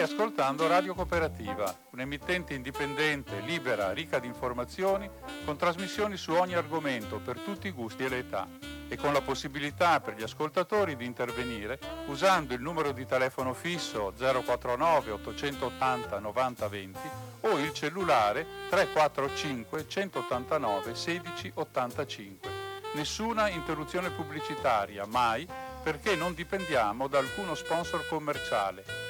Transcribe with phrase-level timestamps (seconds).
[0.00, 5.10] Stai ascoltando Radio Cooperativa, un'emittente indipendente, libera, ricca di informazioni,
[5.44, 8.48] con trasmissioni su ogni argomento per tutti i gusti e le età
[8.88, 14.14] e con la possibilità per gli ascoltatori di intervenire usando il numero di telefono fisso
[14.16, 16.98] 049 880 90 20
[17.40, 22.50] o il cellulare 345 189 16 85.
[22.94, 25.46] Nessuna interruzione pubblicitaria, mai,
[25.82, 29.09] perché non dipendiamo da alcuno sponsor commerciale.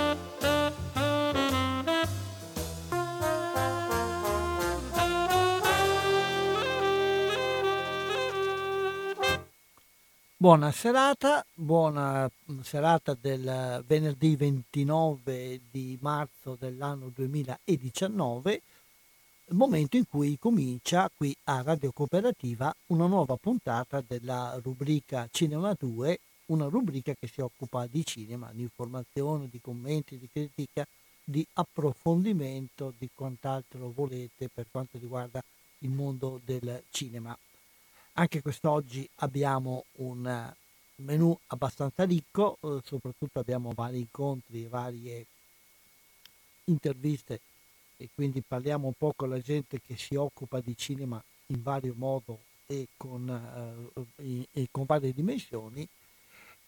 [10.41, 18.61] Buona serata, buona mm, serata del venerdì 29 di marzo dell'anno 2019,
[19.49, 26.19] momento in cui comincia qui a Radio Cooperativa una nuova puntata della rubrica Cinema 2,
[26.47, 30.87] una rubrica che si occupa di cinema, di informazione, di commenti, di critica,
[31.23, 35.39] di approfondimento, di quant'altro volete per quanto riguarda
[35.81, 37.37] il mondo del cinema.
[38.13, 40.53] Anche quest'oggi abbiamo un
[40.97, 45.25] menù abbastanza ricco, eh, soprattutto abbiamo vari incontri, varie
[46.65, 47.39] interviste
[47.97, 51.93] e quindi parliamo un po' con la gente che si occupa di cinema in vario
[51.95, 55.87] modo e con, eh, e con varie dimensioni.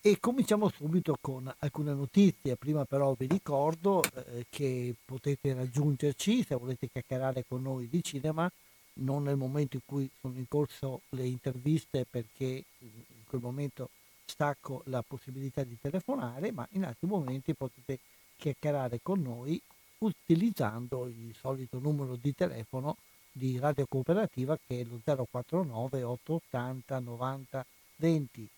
[0.06, 2.58] E cominciamo subito con alcune notizie.
[2.58, 8.52] Prima però vi ricordo eh, che potete raggiungerci se volete chiacchierare con noi di cinema
[8.96, 13.90] non nel momento in cui sono in corso le interviste perché in quel momento
[14.26, 18.00] stacco la possibilità di telefonare, ma in altri momenti potete
[18.38, 19.62] chiacchierare con noi
[20.00, 22.98] utilizzando il solito numero di telefono
[23.32, 27.66] di Radio Cooperativa che è lo 049 880 90
[27.96, 28.50] 20.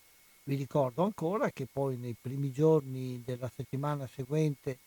[0.44, 4.78] Vi ricordo ancora che poi nei primi giorni della settimana seguente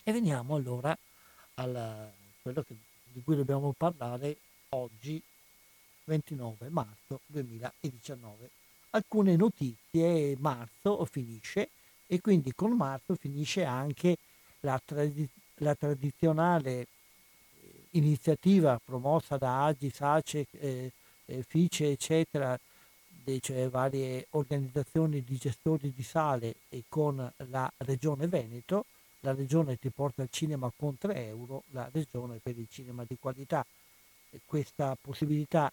[0.03, 0.97] E veniamo allora
[1.59, 2.11] al
[2.41, 2.75] quello che,
[3.11, 4.37] di cui dobbiamo parlare
[4.69, 5.21] oggi,
[6.05, 8.49] 29 marzo 2019.
[8.91, 11.69] Alcune notizie, marzo finisce
[12.07, 14.17] e quindi con marzo finisce anche
[14.61, 16.87] la, tradi- la tradizionale eh,
[17.91, 20.91] iniziativa promossa da Agi, Sace, eh,
[21.25, 22.59] eh, Fice, eccetera,
[23.41, 28.85] cioè varie organizzazioni di gestori di sale e con la Regione Veneto,
[29.21, 33.17] la regione ti porta al cinema con 3 euro, la regione per il cinema di
[33.19, 33.65] qualità.
[34.45, 35.71] Questa possibilità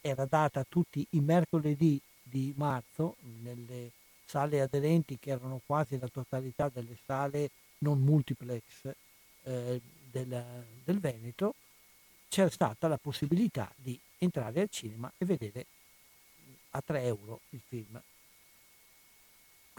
[0.00, 3.90] era data a tutti i mercoledì di marzo nelle
[4.24, 8.94] sale aderenti che erano quasi la totalità delle sale non multiplex
[9.44, 11.54] eh, del, del Veneto,
[12.28, 15.66] c'era stata la possibilità di entrare al cinema e vedere
[16.70, 18.00] a 3 euro il film.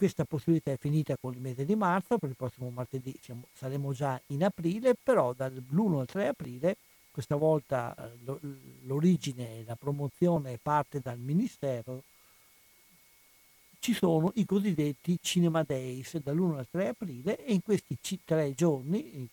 [0.00, 3.92] Questa possibilità è finita con il mese di marzo, per il prossimo martedì siamo, saremo
[3.92, 6.78] già in aprile, però dall'1 al 3 aprile,
[7.10, 8.38] questa volta eh,
[8.84, 12.02] l'origine e la promozione parte dal Ministero,
[13.80, 19.28] ci sono i cosiddetti Cinema Days dall'1 al 3 aprile e in questi tre giorni,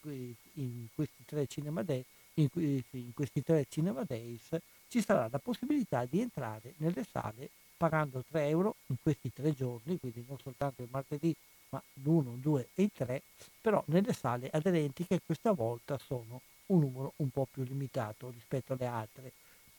[0.56, 2.04] in, questi tre Cinema Day,
[2.34, 2.50] in,
[2.90, 4.50] in questi tre Cinema Days,
[4.90, 10.00] ci sarà la possibilità di entrare nelle sale pagando 3 euro in questi tre giorni,
[10.00, 11.33] quindi non soltanto il martedì,
[11.69, 13.21] ma l'1, 2 e il 3,
[13.62, 18.74] però nelle sale aderenti che questa volta sono un numero un po' più limitato rispetto
[18.74, 19.31] alle altre.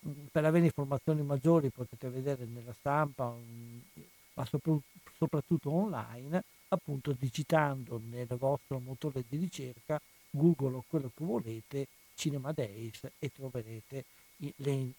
[0.06, 3.78] Mm, per avere informazioni maggiori potete vedere nella stampa, mm,
[4.34, 4.46] ma
[5.16, 10.00] soprattutto online, appunto digitando nel vostro motore di ricerca
[10.30, 14.04] Google o quello che volete Cinema Days e troverete
[14.56, 14.92] le,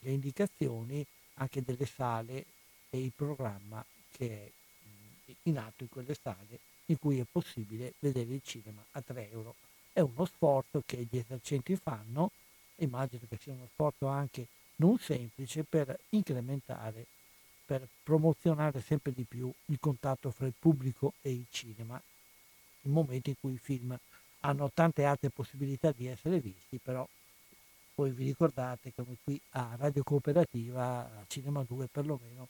[0.00, 1.04] le indicazioni
[1.40, 2.44] anche delle sale
[2.90, 8.34] e il programma che è in atto in quelle sale in cui è possibile vedere
[8.34, 9.54] il cinema a 3 euro.
[9.92, 12.32] È uno sforzo che gli esercenti fanno,
[12.76, 14.46] immagino che sia uno sforzo anche
[14.76, 17.06] non semplice per incrementare,
[17.64, 22.00] per promozionare sempre di più il contatto fra il pubblico e il cinema,
[22.82, 23.96] in momenti in cui i film
[24.40, 27.06] hanno tante altre possibilità di essere visti, però
[28.00, 32.48] voi vi ricordate come qui a Radio Cooperativa, a Cinema 2 perlomeno,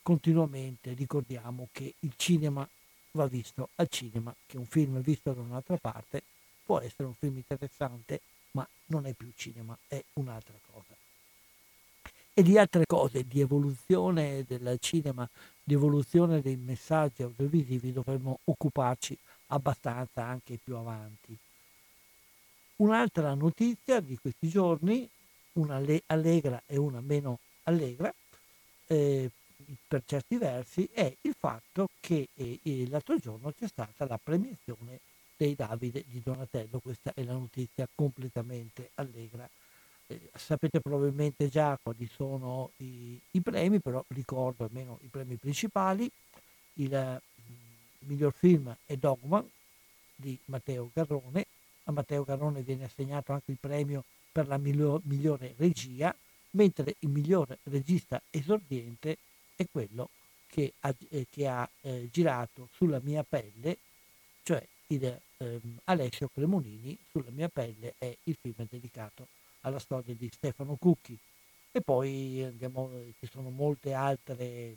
[0.00, 2.66] continuamente ricordiamo che il cinema
[3.10, 6.22] va visto al cinema, che un film visto da un'altra parte
[6.64, 8.22] può essere un film interessante,
[8.52, 10.94] ma non è più cinema, è un'altra cosa.
[12.32, 15.28] E di altre cose, di evoluzione del cinema,
[15.62, 19.16] di evoluzione dei messaggi audiovisivi dovremmo occuparci
[19.48, 21.36] abbastanza anche più avanti.
[22.76, 25.08] Un'altra notizia di questi giorni,
[25.54, 28.12] una allegra e una meno allegra,
[28.88, 29.30] eh,
[29.88, 35.00] per certi versi, è il fatto che eh, l'altro giorno c'è stata la premiazione
[35.36, 36.78] dei Davide di Donatello.
[36.80, 39.48] Questa è la notizia completamente allegra.
[40.08, 46.10] Eh, sapete probabilmente già quali sono i, i, premi, però ricordo almeno i premi principali.
[46.74, 49.44] Il mh, miglior film è Dogma
[50.14, 51.46] di Matteo Garrone.
[51.88, 56.14] A Matteo Garrone viene assegnato anche il premio per la miglior, migliore regia,
[56.50, 59.18] mentre il miglior regista esordiente
[59.54, 60.10] è quello
[60.48, 63.78] che ha, eh, che ha eh, girato sulla mia pelle,
[64.42, 69.28] cioè il, ehm, Alessio Cremonini, sulla mia pelle è il film dedicato
[69.60, 71.16] alla storia di Stefano Cucchi.
[71.70, 74.76] E poi andiamo, ci sono molte altre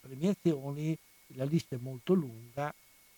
[0.00, 0.96] premiazioni,
[1.34, 2.74] la lista è molto lunga,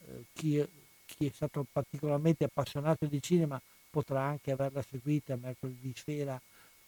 [0.06, 0.66] eh, chi,
[1.14, 3.60] chi, è stato particolarmente appassionato di cinema
[3.90, 6.40] potrà anche averla seguita mercoledì sera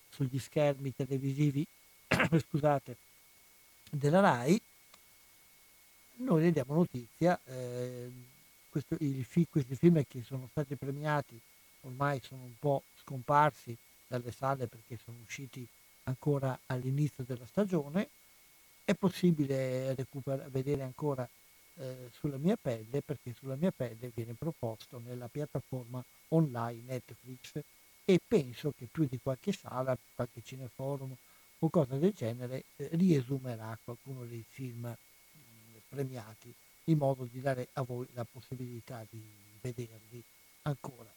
[0.08, 1.66] sugli schermi televisivi
[2.48, 2.96] scusate,
[3.90, 4.60] della RAI,
[6.16, 8.10] noi ne diamo notizia, eh,
[8.68, 11.38] questo, il, questi film che sono stati premiati
[11.82, 13.76] ormai sono un po' scomparsi
[14.06, 15.66] dalle sale perché sono usciti
[16.04, 18.08] ancora all'inizio della stagione,
[18.84, 21.28] è possibile recuper- vedere ancora
[21.76, 27.60] eh, sulla mia pelle perché sulla mia pelle viene proposto nella piattaforma online Netflix
[28.04, 31.14] e penso che più di qualche sala, qualche cineforum
[31.58, 36.52] o cose del genere eh, riesumerà qualcuno dei film mh, premiati
[36.84, 39.22] in modo di dare a voi la possibilità di
[39.60, 40.22] vederli
[40.62, 41.08] ancora.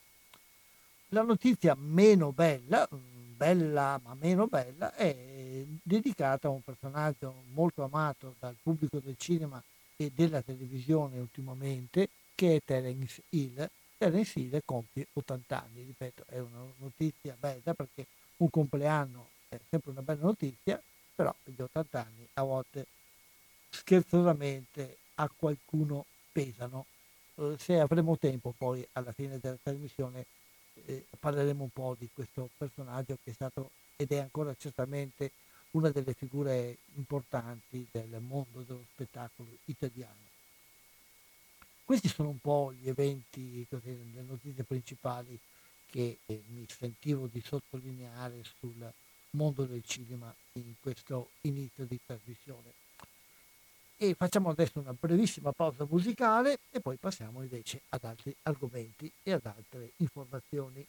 [1.10, 8.36] La notizia meno bella, bella ma meno bella, è dedicata a un personaggio molto amato
[8.40, 9.62] dal pubblico del cinema
[9.96, 13.70] e della televisione ultimamente, che è Terence Hill.
[13.98, 18.06] Terence Hill compie 80 anni, ripeto, è una notizia bella perché
[18.38, 20.82] un compleanno è sempre una bella notizia,
[21.16, 22.88] però gli 80 anni a volte
[23.70, 26.86] scherzosamente a qualcuno pesano.
[27.36, 30.26] Eh, se avremo tempo poi alla fine della trasmissione
[30.86, 35.32] eh, parleremo un po' di questo personaggio che è stato ed è ancora certamente
[35.76, 40.24] una delle figure importanti del mondo dello spettacolo italiano.
[41.84, 45.38] Questi sono un po' gli eventi, così, le notizie principali
[45.86, 48.92] che eh, mi sentivo di sottolineare sul
[49.32, 52.74] mondo del cinema in questo inizio di trasmissione.
[53.98, 59.34] E facciamo adesso una brevissima pausa musicale e poi passiamo invece ad altri argomenti e
[59.34, 60.86] ad altre informazioni.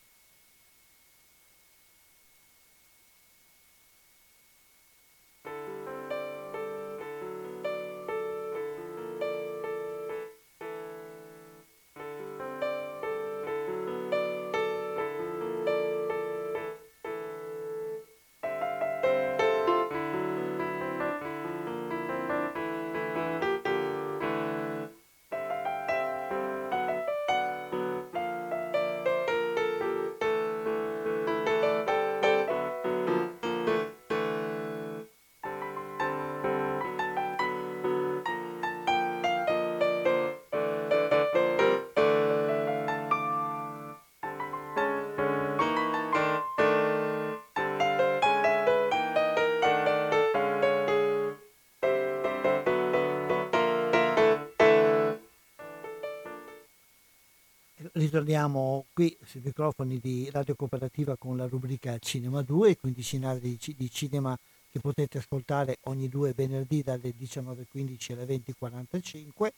[58.16, 63.90] Ritorniamo qui sui microfoni di Radio Cooperativa con la rubrica Cinema 2, quindicinale di, di
[63.90, 64.34] cinema
[64.70, 69.48] che potete ascoltare ogni due venerdì dalle 19.15 alle 20.45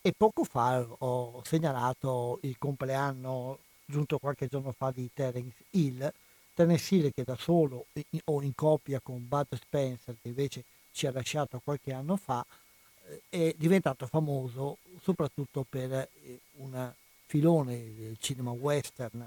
[0.00, 6.10] e poco fa ho segnalato il compleanno giunto qualche giorno fa di Terence Hill.
[6.54, 7.88] Terence Hill che da solo
[8.24, 12.42] o in coppia con Bud Spencer, che invece ci ha lasciato qualche anno fa,
[13.06, 16.94] eh, è diventato famoso soprattutto per eh, un
[17.28, 19.22] filone del cinema western,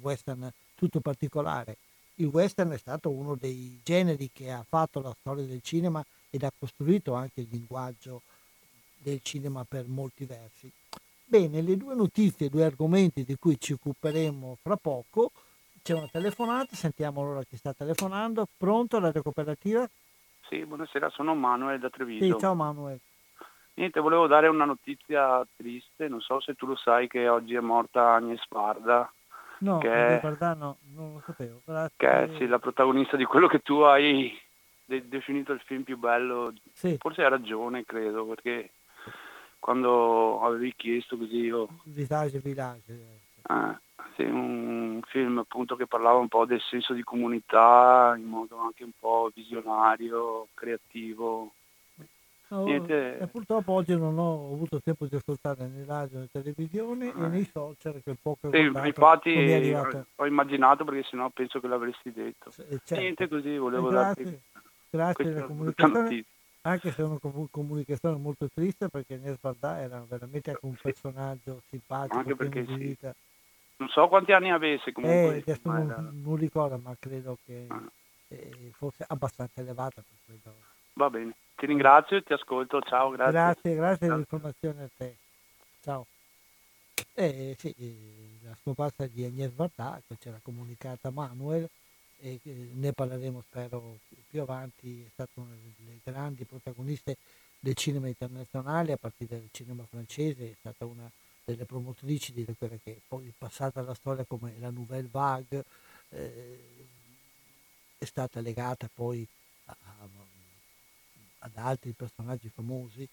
[0.00, 1.76] western tutto particolare.
[2.16, 6.42] Il western è stato uno dei generi che ha fatto la storia del cinema ed
[6.42, 8.22] ha costruito anche il linguaggio
[8.98, 10.70] del cinema per molti versi.
[11.24, 15.30] Bene, le due notizie, due argomenti di cui ci occuperemo fra poco.
[15.82, 18.48] C'è una telefonata, sentiamo allora chi sta telefonando.
[18.56, 19.88] Pronto, la cooperativa?
[20.48, 22.24] Sì, buonasera, sono Manuel da Treviso.
[22.24, 22.98] Sì, ciao Manuel.
[23.76, 27.60] Niente, volevo dare una notizia triste, non so se tu lo sai che oggi è
[27.60, 29.12] morta Agnes Barda.
[29.58, 31.60] No, che Barda no, non lo sapevo.
[31.62, 31.94] Grazie.
[31.96, 34.34] Che è sì, la protagonista di quello che tu hai
[34.82, 36.54] de- definito il film più bello.
[36.72, 36.96] Sì.
[36.98, 38.70] Forse hai ragione, credo, perché
[39.58, 41.68] quando avevi chiesto così io...
[41.84, 43.18] Visage Village.
[43.46, 43.78] Eh,
[44.14, 48.84] sì, un film appunto che parlava un po' del senso di comunità in modo anche
[48.84, 51.52] un po' visionario, creativo.
[52.48, 53.18] No, Niente...
[53.18, 57.24] e purtroppo oggi non ho avuto tempo di ascoltare né radio né televisione eh.
[57.24, 59.74] e nei social che poco sì, infatti
[60.14, 62.94] ho immaginato perché sennò penso che l'avresti detto certo.
[62.94, 64.40] niente così volevo grazie, darti
[64.90, 66.24] grazie della comunicazione
[66.62, 67.18] anche se è una
[67.50, 72.96] comunicazione molto triste perché Nes Vardà era veramente anche un personaggio simpatico anche perché sì.
[73.78, 76.10] non so quanti anni avesse comunque eh, non, era...
[76.12, 77.82] non, ricordo ma credo che ah.
[78.28, 80.56] eh, fosse abbastanza elevata per quello
[80.92, 83.32] va bene ti ringrazio e ti ascolto, ciao, grazie.
[83.32, 85.16] Grazie, grazie dell'informazione a te.
[85.82, 86.06] Ciao.
[87.14, 87.74] Eh, sì,
[88.42, 91.68] la scomparsa di Agnès Varda, che c'era comunicata Manuel,
[92.20, 93.98] e ne parleremo spero
[94.28, 97.16] più avanti, è stata una delle grandi protagoniste
[97.58, 101.10] del cinema internazionale, a partire dal cinema francese, è stata una
[101.44, 105.64] delle promotrici di quella che poi è passata alla storia come la Nouvelle Vague,
[106.10, 106.58] eh,
[107.98, 109.26] è stata legata poi
[109.66, 110.08] a, a
[111.46, 113.08] ad altri personaggi famosi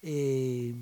[0.00, 0.74] e,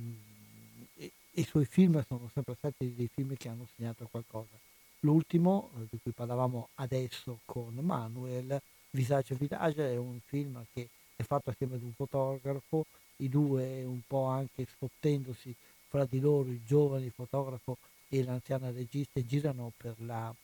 [0.96, 4.58] e, i suoi film sono sempre stati dei film che hanno segnato qualcosa.
[5.00, 11.22] L'ultimo, eh, di cui parlavamo adesso con Manuel, Visage Village, è un film che è
[11.22, 15.54] fatto assieme ad un fotografo, i due un po' anche sfottendosi
[15.88, 17.76] fra di loro, il giovane fotografo
[18.08, 20.34] e l'anziana regista, girano per la,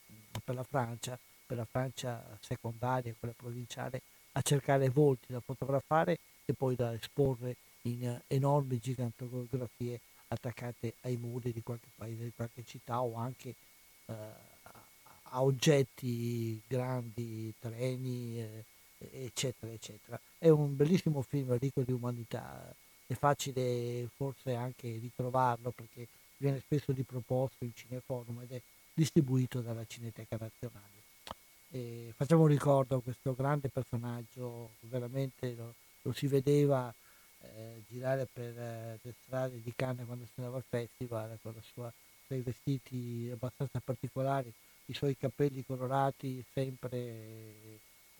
[0.44, 6.54] per la Francia, per la Francia secondaria, quella provinciale, a cercare volti da fotografare e
[6.54, 13.02] poi da esporre in enormi gigantografie attaccate ai muri di qualche paese, di qualche città
[13.02, 13.54] o anche
[14.06, 14.14] eh,
[15.30, 18.64] a oggetti grandi, treni, eh,
[19.24, 20.18] eccetera, eccetera.
[20.38, 22.74] È un bellissimo film ricco di umanità,
[23.06, 26.06] è facile forse anche ritrovarlo perché
[26.38, 28.60] viene spesso riproposto in Cineforum ed è
[28.94, 30.94] distribuito dalla Cineteca Nazionale.
[31.70, 35.74] E facciamo un ricordo a questo grande personaggio, veramente lo,
[36.06, 36.94] lo si vedeva
[37.40, 41.88] eh, girare per eh, le strade di Cannes quando si andava al festival con sua,
[41.88, 44.52] i suoi vestiti abbastanza particolari,
[44.86, 46.88] i suoi capelli colorati sempre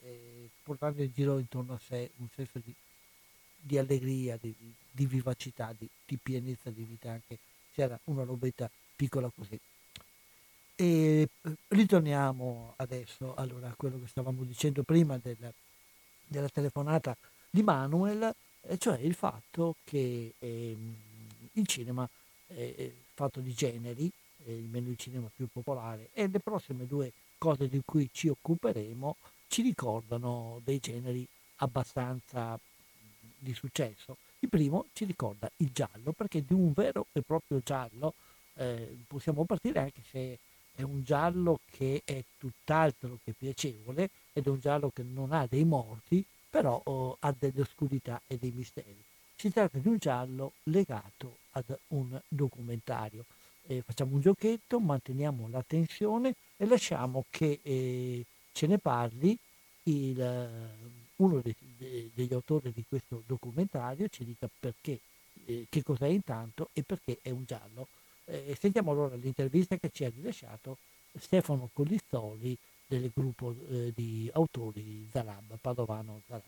[0.03, 2.75] eh, portando in giro intorno a sé un senso di,
[3.57, 4.53] di allegria, di,
[4.91, 7.39] di vivacità, di, di, pienezza di vita anche
[7.73, 9.59] se era una robetta piccola così.
[10.75, 15.53] E eh, ritorniamo adesso allora, a quello che stavamo dicendo prima del,
[16.27, 17.17] della telefonata
[17.57, 18.35] di Manuel,
[18.77, 20.77] cioè il fatto che eh,
[21.53, 22.07] il cinema
[22.49, 24.13] è fatto di generi,
[24.47, 29.17] almeno il cinema più popolare, e le prossime due cose di cui ci occuperemo
[29.49, 32.59] ci ricordano dei generi abbastanza
[33.39, 34.19] di successo.
[34.41, 38.13] Il primo ci ricorda il giallo, perché di un vero e proprio giallo
[38.57, 40.39] eh, possiamo partire anche se
[40.75, 45.47] è un giallo che è tutt'altro che piacevole ed è un giallo che non ha
[45.49, 46.23] dei morti,
[46.57, 48.97] però oh, ha delle oscurità e dei misteri.
[49.35, 53.27] Si tratta di un giallo legato ad un documentario.
[53.67, 59.37] Eh, facciamo un giochetto, manteniamo la tensione e lasciamo che eh, ce ne parli
[59.83, 60.49] il, eh,
[61.17, 64.99] uno dei, de, degli autori di questo documentario, ci dica perché,
[65.45, 67.89] eh, che cos'è intanto e perché è un giallo.
[68.25, 70.79] Eh, sentiamo allora l'intervista che ci ha rilasciato
[71.19, 72.57] Stefano Collizzoli
[72.87, 76.43] del gruppo eh, di autori Zalab, Padovano Zalab.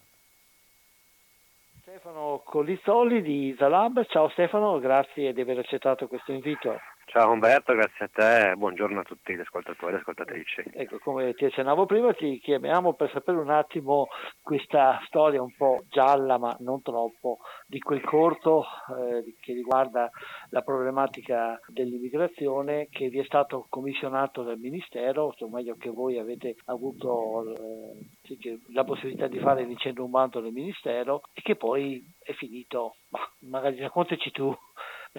[1.81, 6.79] Stefano Collizzoli di Zalab, ciao Stefano, grazie di aver accettato questo invito.
[7.11, 10.65] Ciao Umberto, grazie a te, buongiorno a tutti gli ascoltatori e ascoltatrici.
[10.75, 14.09] Ecco, come ti accennavo prima, ti chiamiamo per sapere un attimo
[14.43, 20.11] questa storia un po' gialla, ma non troppo, di quel corto eh, che riguarda
[20.51, 26.57] la problematica dell'immigrazione che vi è stato commissionato dal Ministero, o meglio che voi avete
[26.67, 32.33] avuto eh, la possibilità di fare dicendo un bando del Ministero e che poi è
[32.33, 32.97] finito.
[33.09, 34.55] Ma magari raccontaci tu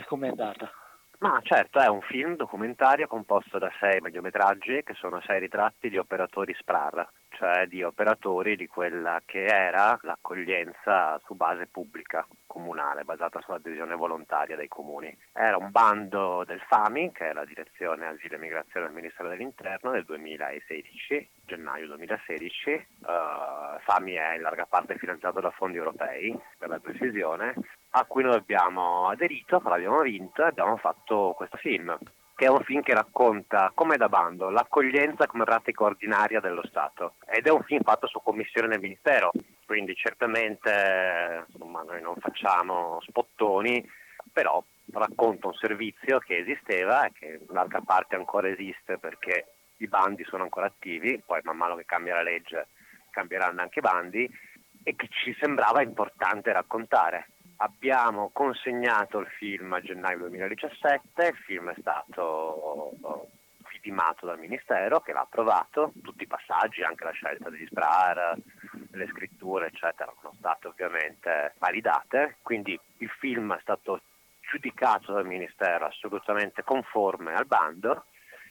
[0.06, 0.72] come è andata.
[1.20, 5.98] Ma certo, è un film documentario composto da sei mediometraggi che sono sei ritratti di
[5.98, 7.06] operatori SPRAR,
[7.40, 14.58] cioè di operatori di quella che era l'accoglienza su base pubblica comunale, basata sull'adesione volontaria
[14.58, 15.16] dei comuni.
[15.32, 19.92] Era un bando del FAMI, che è la direzione asilo e migrazione del Ministero dell'Interno,
[19.92, 22.88] del 2016, gennaio 2016.
[23.04, 27.54] Uh, FAMI è in larga parte finanziato da fondi europei, per la precisione,
[27.92, 31.98] a cui noi abbiamo aderito, l'abbiamo vinto e abbiamo fatto questo film
[32.40, 37.16] che è un film che racconta, come da bando, l'accoglienza come pratica ordinaria dello Stato.
[37.28, 39.32] Ed è un film fatto su commissione del Ministero,
[39.66, 43.86] quindi certamente insomma, noi non facciamo spottoni,
[44.32, 49.88] però racconta un servizio che esisteva e che in larga parte ancora esiste perché i
[49.88, 52.68] bandi sono ancora attivi, poi man mano che cambia la legge
[53.10, 54.30] cambieranno anche i bandi.
[54.82, 57.32] E che ci sembrava importante raccontare
[57.62, 62.94] abbiamo consegnato il film a gennaio 2017, il film è stato
[63.66, 68.38] fitimato dal Ministero che l'ha approvato, tutti i passaggi, anche la scelta degli SPRAR,
[68.92, 74.02] le scritture eccetera sono state ovviamente validate, quindi il film è stato
[74.42, 78.06] giudicato dal Ministero assolutamente conforme al bando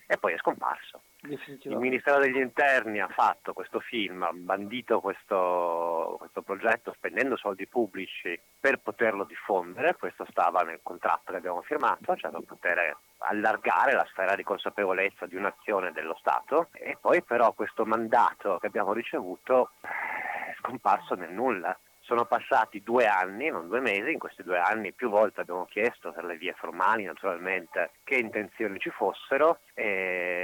[0.06, 1.02] e poi è scomparso.
[1.28, 7.66] Il Ministero degli Interni ha fatto questo film, ha bandito questo, questo, progetto spendendo soldi
[7.66, 13.92] pubblici per poterlo diffondere, questo stava nel contratto che abbiamo firmato, cioè per poter allargare
[13.92, 16.68] la sfera di consapevolezza di un'azione dello Stato.
[16.72, 21.78] E poi però questo mandato che abbiamo ricevuto è scomparso nel nulla.
[22.00, 26.10] Sono passati due anni, non due mesi, in questi due anni più volte abbiamo chiesto
[26.10, 30.37] per le vie formali naturalmente che intenzioni ci fossero e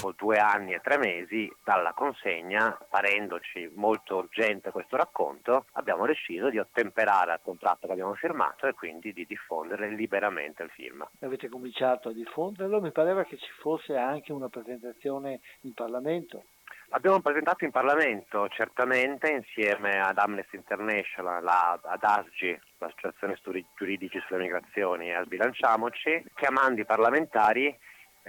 [0.00, 6.48] dopo due anni e tre mesi dalla consegna, parendoci molto urgente questo racconto, abbiamo deciso
[6.48, 11.06] di ottemperare al contratto che abbiamo firmato e quindi di diffondere liberamente il film.
[11.20, 16.44] Avete cominciato a diffonderlo, mi pareva che ci fosse anche una presentazione in Parlamento.
[16.92, 24.40] L'abbiamo presentato in Parlamento certamente insieme ad Amnesty International, ad ASGI, l'Associazione Studi Giuridici sulle
[24.40, 27.76] Migrazioni e al Bilanciamoci, chiamando i parlamentari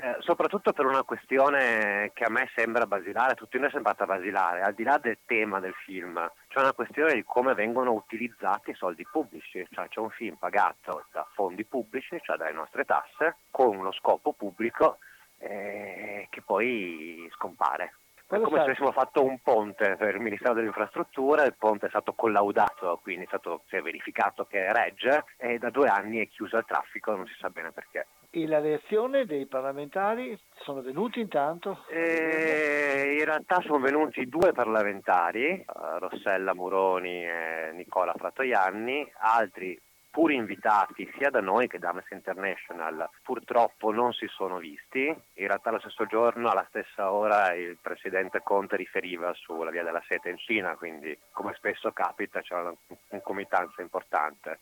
[0.01, 4.07] eh, soprattutto per una questione che a me sembra basilare, a tutti noi è sembrata
[4.07, 6.15] basilare, al di là del tema del film,
[6.47, 11.05] c'è una questione di come vengono utilizzati i soldi pubblici, cioè c'è un film pagato
[11.11, 14.97] da fondi pubblici, cioè dalle nostre tasse, con uno scopo pubblico
[15.37, 17.93] eh, che poi scompare.
[18.27, 21.89] È come se avessimo fatto un ponte per il Ministero delle Infrastrutture, il ponte è
[21.89, 26.29] stato collaudato, quindi è stato, si è verificato che regge e da due anni è
[26.29, 28.07] chiuso al traffico, non si sa bene perché.
[28.33, 30.39] E la reazione dei parlamentari?
[30.61, 31.83] Sono venuti intanto?
[31.89, 35.65] Eh, in realtà sono venuti due parlamentari, eh,
[35.99, 39.77] Rossella Muroni e Nicola Fratoianni, altri
[40.09, 45.07] pur invitati sia da noi che da Amnesty International, purtroppo non si sono visti.
[45.07, 50.03] In realtà lo stesso giorno, alla stessa ora, il presidente Conte riferiva sulla via della
[50.07, 52.73] sete in Cina, quindi come spesso capita c'è una
[53.09, 54.59] concomitanza importante.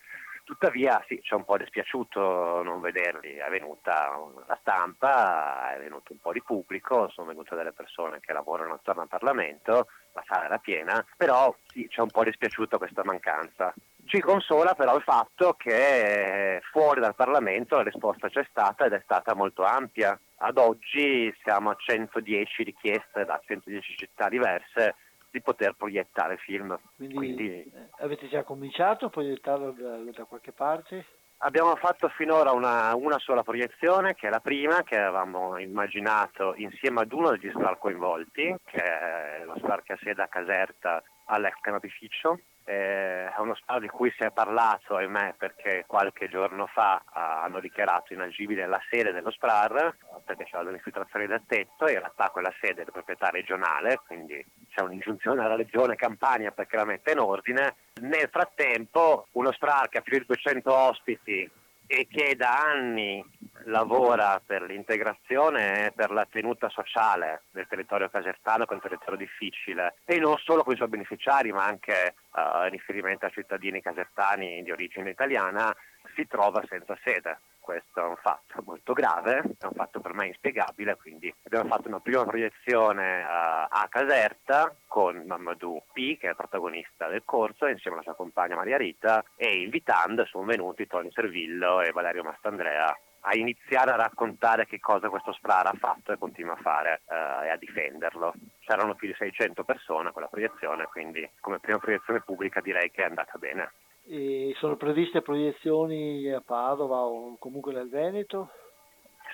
[0.49, 6.17] Tuttavia sì, c'è un po' dispiaciuto non vederli, è venuta la stampa, è venuto un
[6.17, 10.57] po' di pubblico, sono venute delle persone che lavorano attorno al Parlamento, la sala era
[10.57, 13.71] piena, però sì, c'è un po' dispiaciuta questa mancanza.
[14.05, 19.01] Ci consola però il fatto che fuori dal Parlamento la risposta c'è stata ed è
[19.03, 20.19] stata molto ampia.
[20.37, 24.95] Ad oggi siamo a 110 richieste da 110 città diverse
[25.31, 26.77] di poter proiettare film.
[26.95, 31.05] Quindi, Quindi eh, avete già cominciato a proiettarlo da, da qualche parte?
[31.41, 37.01] Abbiamo fatto finora una, una, sola proiezione, che è la prima, che avevamo immaginato insieme
[37.01, 41.53] ad uno degli SPAR coinvolti, che è lo SPAR che ha sede a Caserta all'ex
[41.61, 47.01] canapificio, eh, è uno sparo di cui si è parlato, ahimè, perché qualche giorno fa
[47.11, 52.29] hanno dichiarato inagibile la sede dello SPRAR perché c'è un'infiltrazione da tetto e in realtà
[52.29, 57.11] quella sede è di proprietà regionale, quindi c'è un'ingiunzione alla regione Campania perché la metta
[57.11, 57.75] in ordine.
[58.01, 61.49] Nel frattempo uno SPRAR che ha più di 200 ospiti
[61.91, 63.25] e che da anni
[63.65, 69.17] lavora per l'integrazione e per la tenuta sociale del territorio casertano, che è un territorio
[69.17, 73.81] difficile, e non solo con i suoi beneficiari, ma anche uh, in riferimento a cittadini
[73.81, 75.75] casertani di origine italiana,
[76.13, 77.39] si trova senza sede.
[77.69, 81.87] Questo è un fatto molto grave, è un fatto per me inspiegabile, quindi abbiamo fatto
[81.87, 87.67] una prima proiezione a, a Caserta con Mamadou P, che è il protagonista del corso,
[87.67, 92.97] insieme alla sua compagna Maria Rita, e invitando sono venuti Tony Servillo e Valerio Mastandrea
[93.21, 97.45] a iniziare a raccontare che cosa questo Sprara ha fatto e continua a fare eh,
[97.45, 98.33] e a difenderlo.
[98.61, 103.03] C'erano più di 600 persone a quella proiezione, quindi come prima proiezione pubblica direi che
[103.03, 103.71] è andata bene.
[104.11, 108.49] E sono previste proiezioni a Padova o comunque nel Veneto?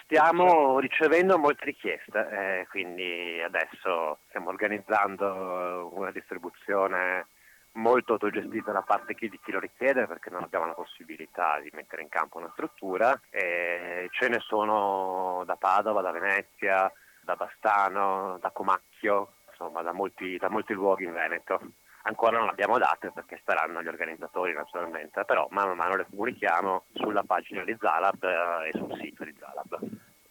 [0.03, 7.27] Stiamo ricevendo molte richieste, eh, quindi adesso stiamo organizzando una distribuzione
[7.75, 12.01] molto autogestita da parte di chi lo richiede perché non abbiamo la possibilità di mettere
[12.01, 18.51] in campo una struttura e ce ne sono da Padova, da Venezia, da Bastano, da
[18.51, 21.61] Comacchio, insomma da molti, da molti luoghi in Veneto.
[22.07, 26.85] Ancora non abbiamo date perché staranno gli organizzatori naturalmente, però mano a mano le comunichiamo
[26.93, 29.79] sulla pagina di Zalab eh, e sul sito di Zalab.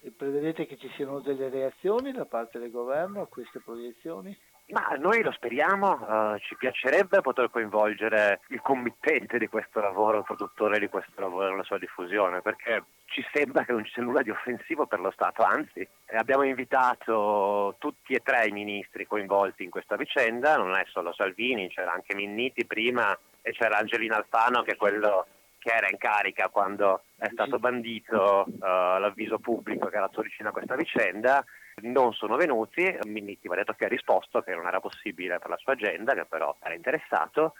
[0.01, 4.37] E prevedete che ci siano delle reazioni da parte del governo a queste proiezioni?
[4.69, 10.25] Ma noi lo speriamo, uh, ci piacerebbe poter coinvolgere il committente di questo lavoro, il
[10.25, 14.23] produttore di questo lavoro nella sua diffusione, perché ci sembra che non ci sia nulla
[14.23, 19.71] di offensivo per lo Stato, anzi abbiamo invitato tutti e tre i ministri coinvolti in
[19.71, 24.73] questa vicenda, non è solo Salvini, c'era anche Minniti prima e c'era Angelina Alfano che
[24.73, 25.27] è quello
[25.59, 30.53] che era in carica quando è stato bandito uh, l'avviso pubblico che era vicino a
[30.53, 31.45] questa vicenda
[31.83, 35.51] non sono venuti, Minniti mi ha detto che ha risposto che non era possibile per
[35.51, 37.55] la sua agenda, che però era interessato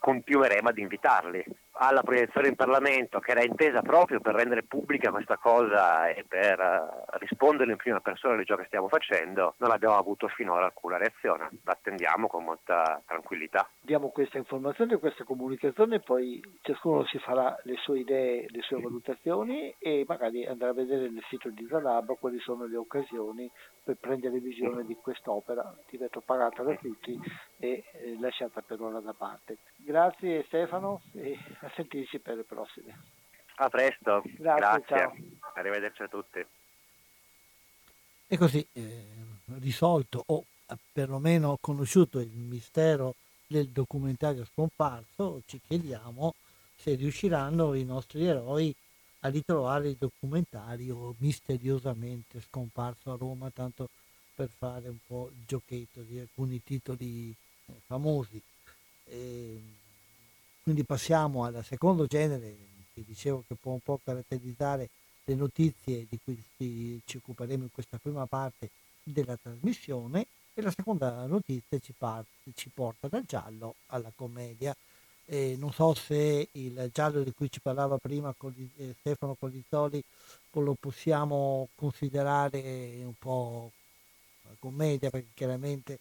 [0.00, 1.44] continueremo ad invitarli
[1.82, 6.58] alla proiezione in Parlamento che era intesa proprio per rendere pubblica questa cosa e per
[6.58, 10.98] uh, rispondere in prima persona di ciò che stiamo facendo, non abbiamo avuto finora alcuna
[10.98, 11.48] reazione.
[11.64, 13.66] L'attendiamo con molta tranquillità.
[13.80, 19.74] Diamo questa informazione, questa comunicazione, poi ciascuno si farà le sue idee, le sue valutazioni
[19.78, 23.50] e magari andrà a vedere nel sito di Zalab quali sono le occasioni
[23.82, 27.18] per prendere visione di quest'opera, ti vedo pagata da tutti
[27.58, 29.58] e eh, lasciata per ora da parte.
[29.76, 31.38] Grazie Stefano e
[31.70, 32.98] a sentirci per le prossime.
[33.56, 34.96] A presto, grazie.
[34.96, 35.38] grazie.
[35.54, 36.44] Arrivederci a tutti.
[38.26, 39.06] E così, eh,
[39.58, 40.44] risolto o
[40.92, 43.14] perlomeno conosciuto il mistero
[43.46, 46.34] del documentario scomparso, ci chiediamo
[46.76, 48.74] se riusciranno i nostri eroi
[49.20, 53.90] a ritrovare il documentario misteriosamente scomparso a Roma, tanto
[54.34, 58.40] per fare un po' il giochetto di alcuni titoli eh, famosi.
[59.04, 59.60] E
[60.62, 62.54] quindi passiamo al secondo genere
[62.92, 64.88] che dicevo che può un po' caratterizzare
[65.24, 66.42] le notizie di cui
[67.04, 68.70] ci occuperemo in questa prima parte
[69.02, 74.74] della trasmissione e la seconda notizia ci, parte, ci porta dal giallo alla commedia.
[75.26, 80.02] Eh, non so se il giallo di cui ci parlava prima con, eh, Stefano Colizzoli
[80.52, 83.70] lo possiamo considerare un po'
[84.58, 86.00] commedia perché chiaramente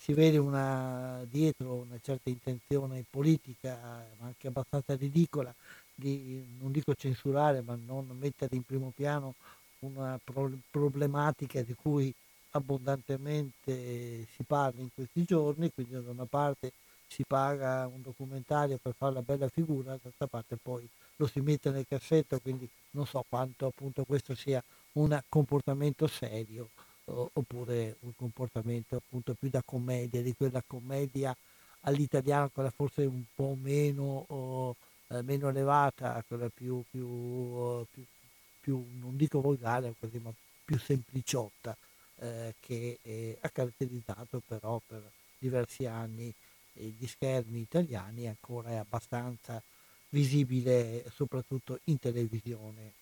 [0.00, 5.54] si vede una, dietro una certa intenzione politica, anche abbastanza ridicola,
[5.94, 9.34] di, non dico censurare, ma non mettere in primo piano
[9.80, 12.12] una pro- problematica di cui
[12.52, 16.72] abbondantemente si parla in questi giorni, quindi da una parte
[17.06, 21.70] si paga un documentario per fare la bella figura, dall'altra parte poi lo si mette
[21.70, 26.70] nel cassetto, quindi non so quanto appunto questo sia un comportamento serio
[27.10, 31.36] oppure un comportamento appunto più da commedia, di quella commedia
[31.82, 34.76] all'italiano, quella forse un po' meno, oh,
[35.08, 38.04] eh, meno elevata, quella più, più, più,
[38.60, 40.32] più, non dico volgare, ma
[40.64, 41.76] più sempliciotta,
[42.16, 45.02] eh, che eh, ha caratterizzato però per
[45.38, 46.32] diversi anni
[46.72, 49.60] gli schermi italiani ancora è abbastanza
[50.10, 52.92] visibile soprattutto in televisione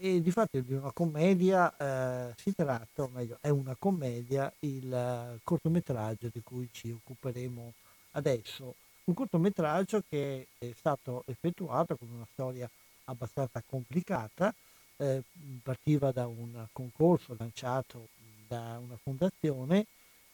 [0.00, 4.86] e di fatto di una commedia eh, si tratta, o meglio è una commedia il
[5.34, 7.72] uh, cortometraggio di cui ci occuperemo
[8.12, 12.68] adesso, un cortometraggio che è stato effettuato con una storia
[13.04, 14.54] abbastanza complicata,
[14.98, 15.22] eh,
[15.62, 18.08] partiva da un concorso lanciato
[18.46, 19.86] da una fondazione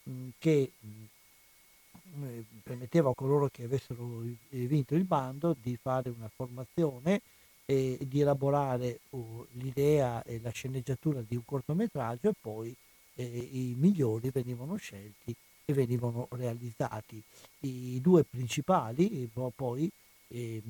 [0.03, 1.03] mh, che mh,
[2.63, 7.21] permetteva a coloro che avessero vinto il bando di fare una formazione
[7.65, 12.75] e di elaborare uh, l'idea e la sceneggiatura di un cortometraggio e poi
[13.15, 17.21] eh, i migliori venivano scelti e venivano realizzati.
[17.61, 19.89] I due principali, poi,
[20.27, 20.61] eh,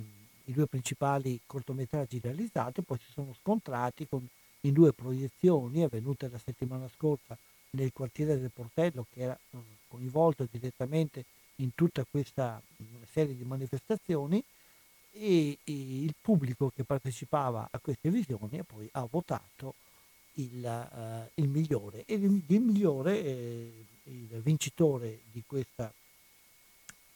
[0.45, 4.25] i due principali cortometraggi realizzati poi si sono scontrati con,
[4.61, 7.37] in due proiezioni avvenute la settimana scorsa
[7.71, 13.43] nel quartiere del Portello che era uh, coinvolto direttamente in tutta questa uh, serie di
[13.43, 14.41] manifestazioni
[15.17, 15.71] e, e,
[16.03, 19.75] il pubblico che partecipava a queste visioni poi ha votato
[20.33, 22.03] il, uh, il migliore.
[22.05, 25.91] E il, il migliore, eh, il vincitore di, questa,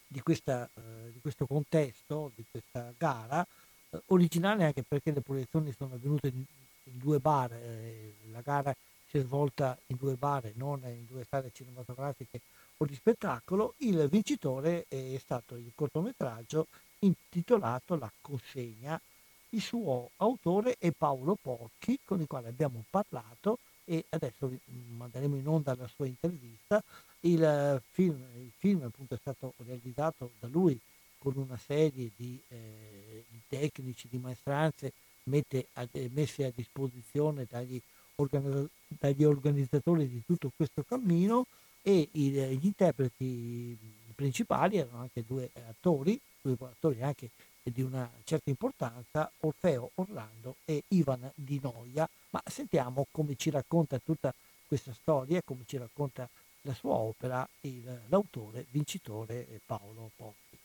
[0.08, 3.46] di, questa, uh, di, questo contesto, di questa gara,
[3.90, 6.44] uh, originale anche perché le proiezioni sono avvenute in,
[6.84, 8.74] in due bar, eh, la gara
[9.10, 12.42] si è svolta in due bar non in due sale cinematografiche
[12.78, 16.68] o di spettacolo, il vincitore è stato il cortometraggio
[17.00, 19.00] intitolato La consegna.
[19.52, 24.52] Il suo autore è Paolo Porchi, con il quale abbiamo parlato e adesso
[24.96, 26.84] manderemo in onda la sua intervista.
[27.22, 30.80] Il film, il film appunto è stato realizzato da lui
[31.18, 34.94] con una serie di, eh, di tecnici, di maestranze
[35.74, 37.80] a, messe a disposizione dagli,
[38.16, 41.46] organizz- dagli, organizzatori di tutto questo cammino
[41.82, 43.78] e i, gli interpreti
[44.16, 47.30] principali erano anche due attori due attori anche
[47.63, 53.99] di una certa importanza, Orfeo Orlando e Ivan Di Noia, ma sentiamo come ci racconta
[53.99, 54.34] tutta
[54.67, 56.28] questa storia, come ci racconta
[56.62, 60.58] la sua opera il, l'autore vincitore Paolo Porti.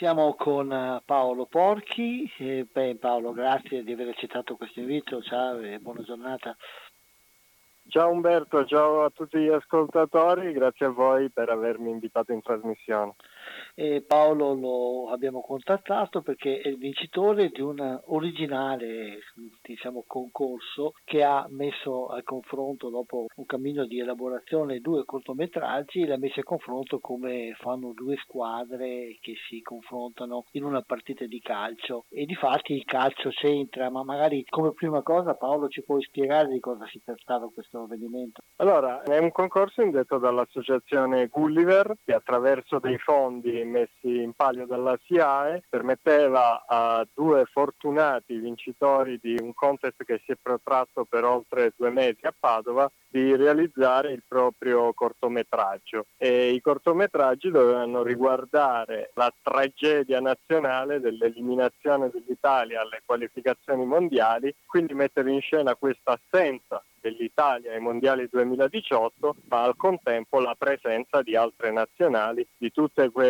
[0.00, 2.24] Siamo con Paolo Porchi.
[2.38, 5.20] Eh, beh, Paolo, grazie di aver accettato questo invito.
[5.20, 6.56] Ciao e buona giornata.
[7.90, 13.16] Ciao Umberto, ciao a tutti gli ascoltatori, grazie a voi per avermi invitato in trasmissione.
[13.74, 19.18] E Paolo lo abbiamo contattato perché è il vincitore di un originale
[19.62, 26.18] diciamo, concorso che ha messo al confronto, dopo un cammino di elaborazione, due cortometraggi, l'ha
[26.18, 32.04] messo a confronto come fanno due squadre che si confrontano in una partita di calcio.
[32.10, 36.48] E di fatti il calcio c'entra, ma magari come prima cosa Paolo ci puoi spiegare
[36.48, 38.42] di cosa si trattava questo avvenimento?
[38.56, 44.98] Allora, è un concorso indetto dall'associazione Gulliver che attraverso dei fondi messi in palio dalla
[45.04, 51.72] SIAE permetteva a due fortunati vincitori di un contest che si è protratto per oltre
[51.76, 56.06] due mesi a Padova di realizzare il proprio cortometraggio.
[56.16, 65.32] E i cortometraggi dovevano riguardare la tragedia nazionale dell'eliminazione dell'Italia alle qualificazioni mondiali, quindi mettere
[65.32, 71.72] in scena questa assenza dell'Italia ai mondiali 2018, ma al contempo la presenza di altre
[71.72, 73.29] nazionali, di tutte quelle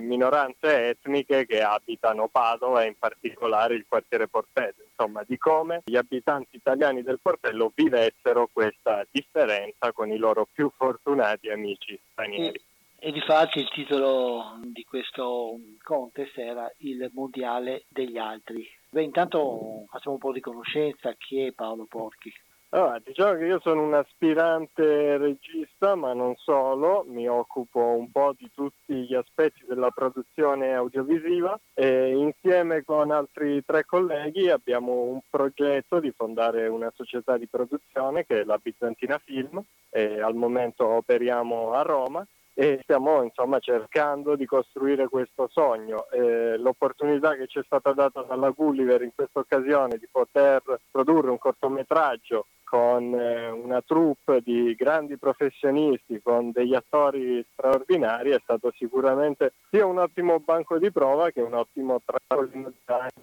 [0.00, 5.96] minoranze etniche che abitano Padova e in particolare il quartiere Portello, insomma di come gli
[5.96, 12.60] abitanti italiani del Portello vivessero questa differenza con i loro più fortunati amici stranieri.
[13.00, 18.68] E difatti il titolo di questo contest era il mondiale degli altri.
[18.90, 21.14] Beh, intanto facciamo un po' di conoscenza.
[21.14, 22.32] Chi è Paolo Porchi?
[22.70, 28.34] Allora, diciamo che io sono un aspirante regista, ma non solo, mi occupo un po'
[28.36, 35.20] di tutti gli aspetti della produzione audiovisiva e insieme con altri tre colleghi abbiamo un
[35.30, 40.86] progetto di fondare una società di produzione che è la Bizantina Film e al momento
[40.86, 46.06] operiamo a Roma e stiamo insomma cercando di costruire questo sogno.
[46.10, 51.30] Eh, l'opportunità che ci è stata data dalla Gulliver in questa occasione di poter produrre
[51.30, 58.70] un cortometraggio con eh, una troupe di grandi professionisti, con degli attori straordinari, è stato
[58.76, 62.70] sicuramente sia un ottimo banco di prova che un ottimo trampolino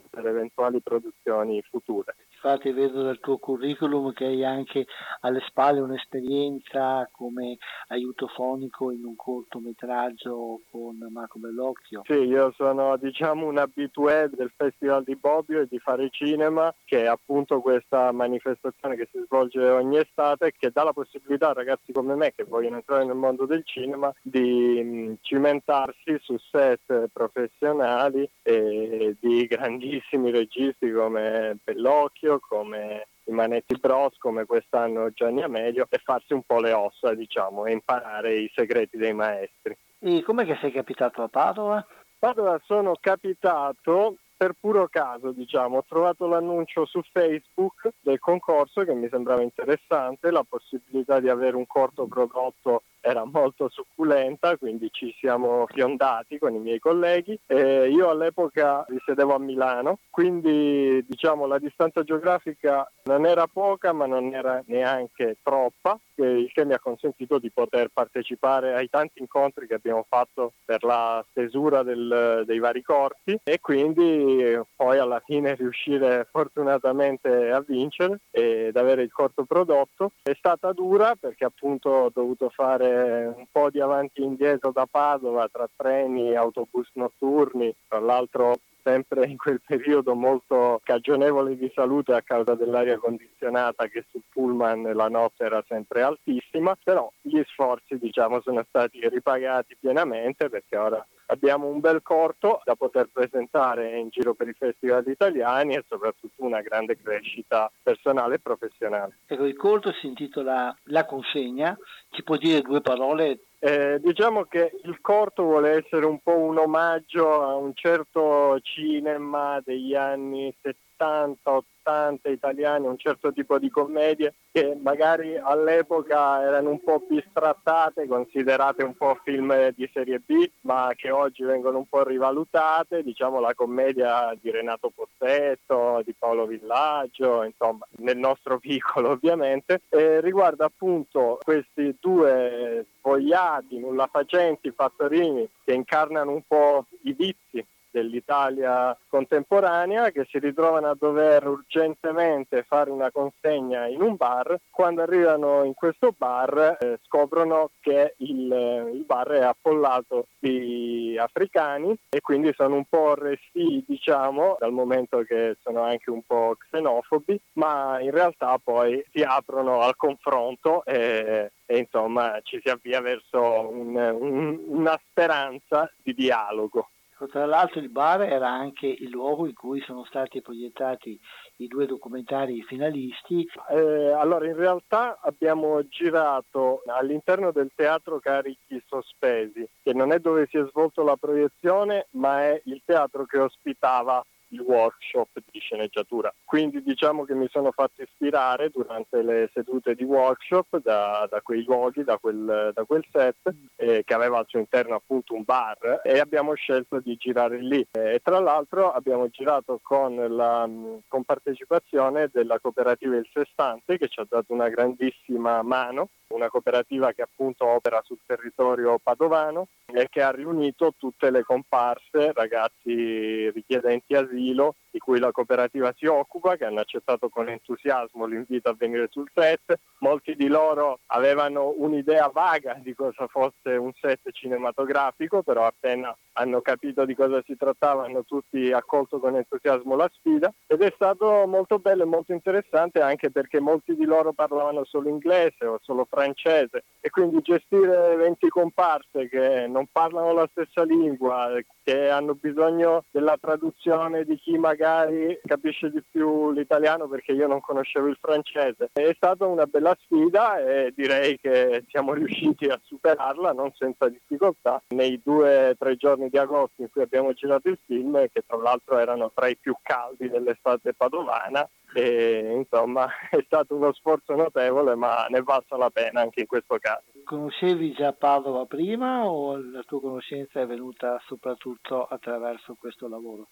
[0.10, 2.16] per eventuali produzioni future.
[2.34, 4.88] Infatti vedo dal tuo curriculum che hai anche
[5.22, 7.58] alle spalle un'esperienza come
[7.90, 12.02] aiuto fonico in un cortometraggio con Marco Bellocchio.
[12.06, 17.04] Sì, io sono diciamo un abitué del Festival di Bobbio e di Fare Cinema, che
[17.04, 21.54] è appunto questa manifestazione che si svolge svolge ogni estate che dà la possibilità a
[21.54, 27.10] ragazzi come me che vogliono entrare nel mondo del cinema di mm, cimentarsi su set
[27.12, 35.88] professionali e di grandissimi registi come Bellocchio, come i Manetti Bros come quest'anno Gianni Amelio
[35.90, 39.76] e farsi un po' le ossa diciamo e imparare i segreti dei maestri.
[40.00, 41.86] E com'è che sei capitato a Padova?
[42.18, 48.94] Padova sono capitato per puro caso, diciamo, ho trovato l'annuncio su Facebook del concorso che
[48.94, 55.14] mi sembrava interessante, la possibilità di avere un corto prodotto era molto succulenta, quindi ci
[55.20, 57.40] siamo fiondati con i miei colleghi.
[57.46, 64.08] E io all'epoca risiedevo a Milano, quindi diciamo la distanza geografica non era poca ma
[64.08, 69.68] non era neanche troppa, il che mi ha consentito di poter partecipare ai tanti incontri
[69.68, 75.56] che abbiamo fatto per la stesura del, dei vari corti e quindi poi alla fine
[75.56, 80.14] riuscire fortunatamente a vincere ed avere il corto prodotto.
[80.24, 84.86] È stata dura perché appunto ho dovuto fare un po' di avanti e indietro da
[84.86, 92.14] Padova tra treni, autobus notturni, tra l'altro sempre in quel periodo molto cagionevole di salute
[92.14, 97.98] a causa dell'aria condizionata che sul pullman la notte era sempre altissima, però gli sforzi
[97.98, 104.10] diciamo sono stati ripagati pienamente perché ora abbiamo un bel corto da poter presentare in
[104.10, 109.18] giro per i festival italiani e soprattutto una grande crescita personale e professionale.
[109.26, 111.78] Ecco, il corto si intitola La consegna,
[112.10, 116.60] ci può dire due parole eh, diciamo che il corto vuole essere un po' un
[116.60, 121.75] omaggio a un certo cinema degli anni 70, 80
[122.24, 128.96] italiani, un certo tipo di commedie che magari all'epoca erano un po' bistrattate, considerate un
[128.96, 134.36] po' film di serie B, ma che oggi vengono un po' rivalutate, diciamo la commedia
[134.40, 141.96] di Renato Pozzetto, di Paolo Villaggio, insomma, nel nostro piccolo ovviamente, e riguarda appunto questi
[142.00, 150.90] due svogliati, nullafacenti fattorini che incarnano un po' i vizi dell'Italia contemporanea che si ritrovano
[150.90, 154.60] a dover urgentemente fare una consegna in un bar.
[154.70, 161.96] Quando arrivano in questo bar eh, scoprono che il, il, bar è appollato di africani
[162.10, 167.40] e quindi sono un po' resti, diciamo, dal momento che sono anche un po' xenofobi,
[167.54, 173.70] ma in realtà poi si aprono al confronto e, e insomma ci si avvia verso
[173.70, 176.90] un, un, una speranza di dialogo.
[177.18, 181.18] Tra l'altro il bar era anche il luogo in cui sono stati proiettati
[181.58, 183.48] i due documentari finalisti.
[183.70, 190.48] Eh, allora in realtà abbiamo girato all'interno del teatro Carichi Sospesi, che non è dove
[190.50, 196.34] si è svolto la proiezione, ma è il teatro che ospitava il workshop di sceneggiatura.
[196.44, 201.64] Quindi diciamo che mi sono fatto ispirare durante le sedute di workshop da, da quei
[201.64, 206.02] luoghi, da quel, da quel set eh, che aveva al suo interno appunto un bar
[206.04, 207.86] e abbiamo scelto di girare lì.
[207.92, 210.68] E tra l'altro abbiamo girato con la
[211.08, 217.14] con partecipazione della cooperativa Il Sestante che ci ha dato una grandissima mano una cooperativa
[217.14, 224.14] che appunto opera sul territorio padovano e che ha riunito tutte le comparse, ragazzi richiedenti
[224.16, 229.08] asilo, di cui la cooperativa si occupa, che hanno accettato con entusiasmo l'invito a venire
[229.10, 229.80] sul set.
[230.00, 236.62] Molti di loro avevano un'idea vaga di cosa fosse un set cinematografico, però appena hanno
[236.62, 241.46] capito di cosa si trattava hanno tutti accolto con entusiasmo la sfida ed è stato
[241.48, 246.06] molto bello e molto interessante anche perché molti di loro parlavano solo inglese o solo
[246.10, 251.52] francese e quindi gestire 20 comparse che non parlano la stessa lingua,
[251.84, 257.62] che hanno bisogno della traduzione di chi magari capisce di più l'italiano perché io non
[257.62, 258.90] conoscevo il francese.
[258.92, 264.82] È stata una bella sfida e direi che siamo riusciti a superarla non senza difficoltà
[264.90, 268.58] nei due o tre giorni di agosto in cui abbiamo girato il film che tra
[268.58, 274.96] l'altro erano tra i più caldi dell'estate padovana e insomma è stato uno sforzo notevole
[274.96, 277.04] ma ne valsa la pena anche in questo caso.
[277.24, 283.48] Conoscevi già Padova prima o la tua conoscenza è venuta soprattutto attraverso questo lavoro?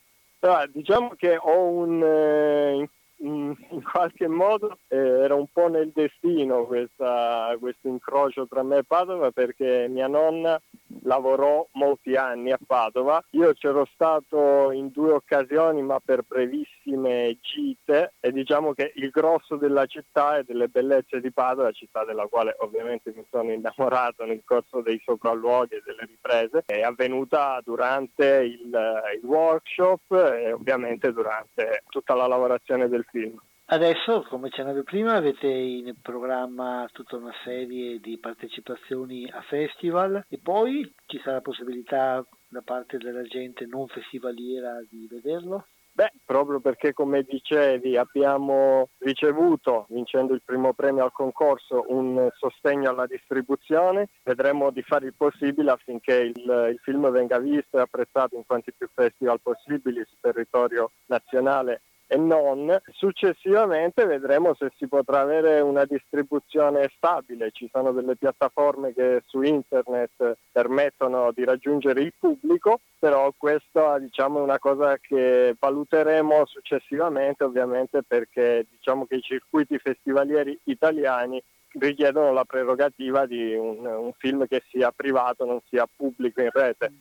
[0.74, 2.90] Diciamo che ho un, eh,
[3.24, 3.56] in,
[3.92, 9.32] qualche modo eh, era un po' nel destino questa, questo incrocio tra me e Padova
[9.32, 10.60] perché mia nonna
[11.04, 13.24] lavorò molti anni a Padova.
[13.32, 19.56] Io c'ero stato in due occasioni ma per brevissime gite e diciamo che il grosso
[19.56, 24.42] della città e delle bellezze di Padova, città della quale ovviamente mi sono innamorato nel
[24.46, 31.84] corso dei sopralluoghi e delle riprese, è avvenuta durante il, il workshop e ovviamente durante
[31.90, 33.40] tutta la lavorazione del film.
[33.66, 40.38] Adesso, come accennavi prima, avete in programma tutta una serie di partecipazioni a festival e
[40.38, 45.68] poi ci sarà possibilità da parte della gente non festivaliera di vederlo?
[45.96, 52.90] Beh, proprio perché come dicevi abbiamo ricevuto, vincendo il primo premio al concorso, un sostegno
[52.90, 58.36] alla distribuzione, vedremo di fare il possibile affinché il, il film venga visto e apprezzato
[58.36, 62.80] in quanti più festival possibili sul territorio nazionale e non.
[62.92, 67.52] Successivamente vedremo se si potrà avere una distribuzione stabile.
[67.52, 74.40] Ci sono delle piattaforme che su internet permettono di raggiungere il pubblico, però questa diciamo,
[74.40, 81.42] è una cosa che valuteremo successivamente ovviamente perché diciamo che i circuiti festivalieri italiani
[81.74, 86.92] richiedono la prerogativa di un, un film che sia privato, non sia pubblico in rete.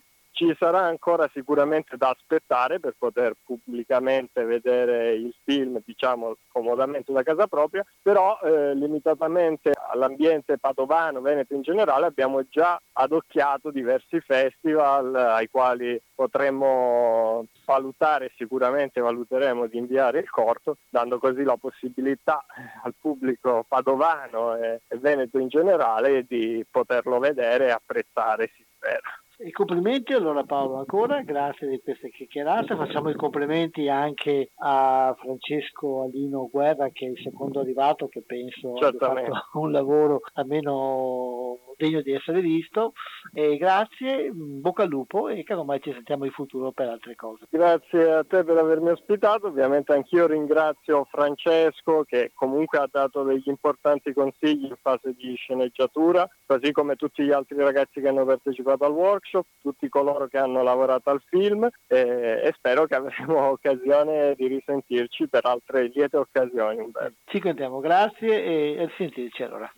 [0.43, 7.23] Ci sarà ancora sicuramente da aspettare per poter pubblicamente vedere il film, diciamo, comodamente da
[7.23, 15.15] casa propria, però eh, limitatamente all'ambiente padovano, veneto in generale, abbiamo già adocchiato diversi festival
[15.15, 22.45] ai quali potremmo valutare, sicuramente valuteremo di inviare il corto, dando così la possibilità
[22.83, 29.22] al pubblico padovano e, e veneto in generale di poterlo vedere e apprezzare, si spera.
[29.45, 36.05] I complimenti allora Paolo ancora, grazie di queste chiacchierate, facciamo i complimenti anche a Francesco
[36.05, 42.03] Alino Guerra che è il secondo arrivato che penso abbia fatto un lavoro almeno degno
[42.03, 42.93] di essere visto.
[43.33, 47.47] E grazie, bocca al lupo e che ormai ci sentiamo in futuro per altre cose.
[47.51, 53.49] Grazie a te per avermi ospitato, ovviamente anch'io ringrazio Francesco che comunque ha dato degli
[53.49, 58.85] importanti consigli in fase di sceneggiatura, così come tutti gli altri ragazzi che hanno partecipato
[58.85, 61.99] al workshop workshop, tutti coloro che hanno lavorato al film e,
[62.45, 66.81] e spero che avremo occasione di risentirci per altre liete occasioni.
[66.81, 67.17] Umberto.
[67.25, 69.73] Ci contiamo, grazie e a risentirci allora.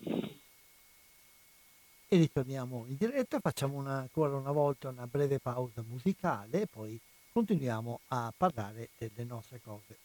[2.07, 6.99] E ritorniamo in diretta, facciamo una, ancora una volta una breve pausa musicale e poi
[7.31, 10.04] continuiamo a parlare delle nostre cose.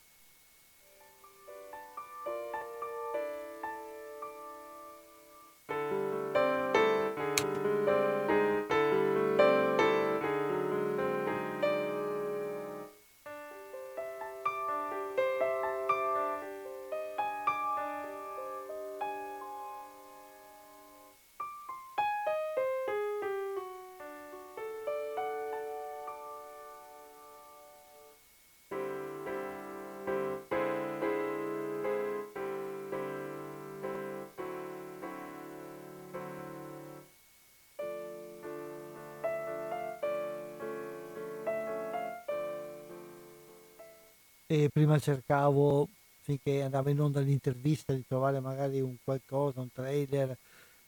[44.53, 45.88] E prima cercavo
[46.22, 50.36] finché andava in onda l'intervista di trovare magari un qualcosa, un trailer,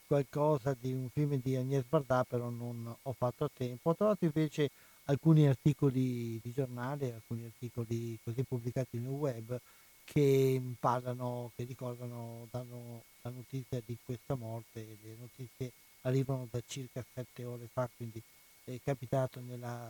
[0.04, 3.90] qualcosa di un film di Agnès Bardà, però non ho fatto tempo.
[3.90, 4.70] Ho trovato invece
[5.04, 9.56] alcuni articoli di giornale, alcuni articoli così pubblicati nel web
[10.02, 14.84] che parlano, che ricordano, danno la notizia di questa morte.
[15.00, 18.20] Le notizie arrivano da circa sette ore fa, quindi
[18.64, 19.88] è capitato nella,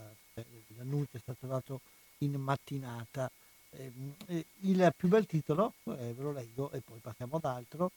[0.76, 1.80] l'annuncio è stato dato
[2.18, 7.44] in mattinata eh, il più bel titolo, eh, ve lo leggo e poi passiamo ad
[7.44, 7.90] altro,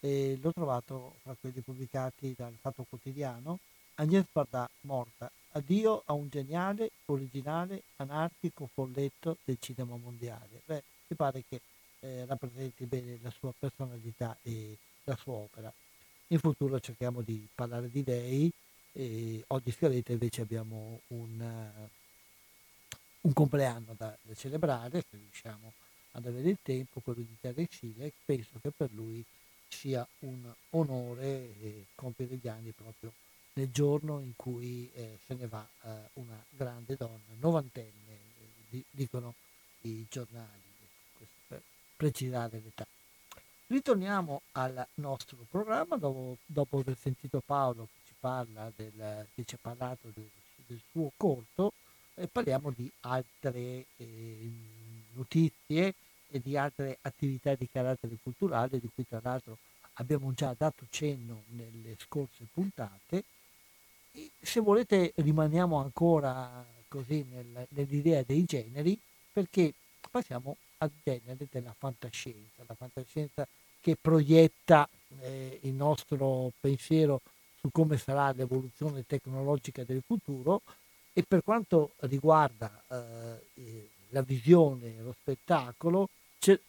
[0.00, 3.58] l'ho trovato fra quelli pubblicati dal Fatto Quotidiano,
[3.96, 10.62] Agnès Bardà morta, addio a un geniale, originale, anarchico folletto del cinema mondiale.
[10.64, 11.60] Beh, mi pare che
[12.00, 15.72] eh, rappresenti bene la sua personalità e la sua opera.
[16.28, 18.50] In futuro cerchiamo di parlare di lei,
[19.48, 21.88] oggi Fioretta invece abbiamo un
[23.22, 25.72] un compleanno da, celebrare, se riusciamo
[26.12, 29.24] ad avere il tempo, quello di Terry Sile, penso che per lui
[29.68, 31.26] sia un onore
[31.60, 33.12] eh, compiere gli anni proprio
[33.54, 38.84] nel giorno in cui eh, se ne va eh, una grande donna, novantenne, eh, di,
[38.90, 39.34] dicono
[39.82, 40.60] i giornali,
[41.46, 41.62] per
[41.96, 42.86] precisare l'età.
[43.66, 49.54] Ritorniamo al nostro programma dopo, dopo aver sentito Paolo che ci parla del, che ci
[49.54, 50.28] ha parlato del,
[50.66, 51.72] del suo corto
[52.14, 54.50] eh, parliamo di altre eh,
[55.12, 55.94] notizie
[56.28, 59.58] e di altre attività di carattere culturale di cui tra l'altro
[59.94, 63.24] abbiamo già dato cenno nelle scorse puntate.
[64.12, 68.98] E se volete rimaniamo ancora così nel, nell'idea dei generi
[69.32, 69.72] perché
[70.10, 73.46] passiamo al genere della fantascienza, la fantascienza
[73.80, 74.88] che proietta
[75.20, 77.20] eh, il nostro pensiero
[77.60, 80.62] su come sarà l'evoluzione tecnologica del futuro,
[81.12, 86.08] e per quanto riguarda eh, la visione, lo spettacolo,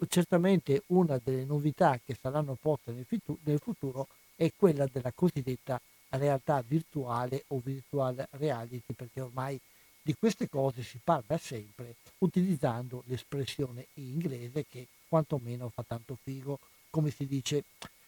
[0.07, 5.79] certamente una delle novità che saranno poste nel, fitu- nel futuro è quella della cosiddetta
[6.09, 9.59] realtà virtuale o virtual reality, perché ormai
[10.01, 17.09] di queste cose si parla sempre utilizzando l'espressione inglese che quantomeno fa tanto figo, come
[17.09, 17.63] si dice.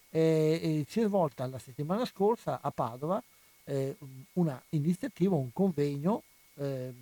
[0.09, 3.21] Eh, si è svolta la settimana scorsa a Padova
[3.65, 3.95] eh,
[4.33, 6.23] una iniziativa, un convegno
[6.55, 6.93] eh,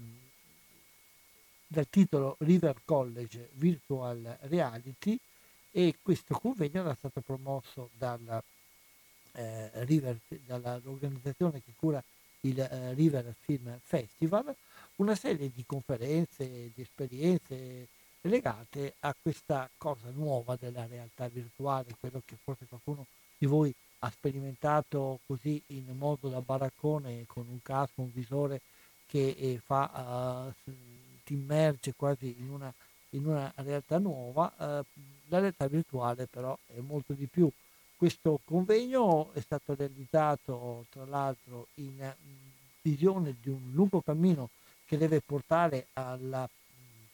[1.68, 5.18] dal titolo River College Virtual Reality
[5.72, 8.42] e questo convegno era stato promosso dalla,
[9.34, 12.04] eh, River, dall'organizzazione che cura
[12.42, 14.56] il eh, River Film Festival,
[14.98, 17.88] una serie di conferenze, di esperienze
[18.22, 23.06] legate a questa cosa nuova della realtà virtuale, quello che forse qualcuno
[23.38, 23.74] di voi
[24.04, 28.60] ha sperimentato così in modo da baraccone con un casco, un visore
[29.08, 30.72] che eh, fa, uh,
[31.24, 32.74] ti immerge quasi in una,
[33.12, 34.52] in una realtà nuova.
[34.58, 37.50] Uh, la realtà virtuale però è molto di più.
[37.96, 42.14] Questo convegno è stato realizzato tra l'altro in
[42.82, 44.50] visione di un lungo cammino
[44.86, 46.50] che deve portare alla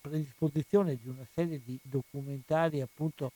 [0.01, 3.31] predisposizione di una serie di documentari appunto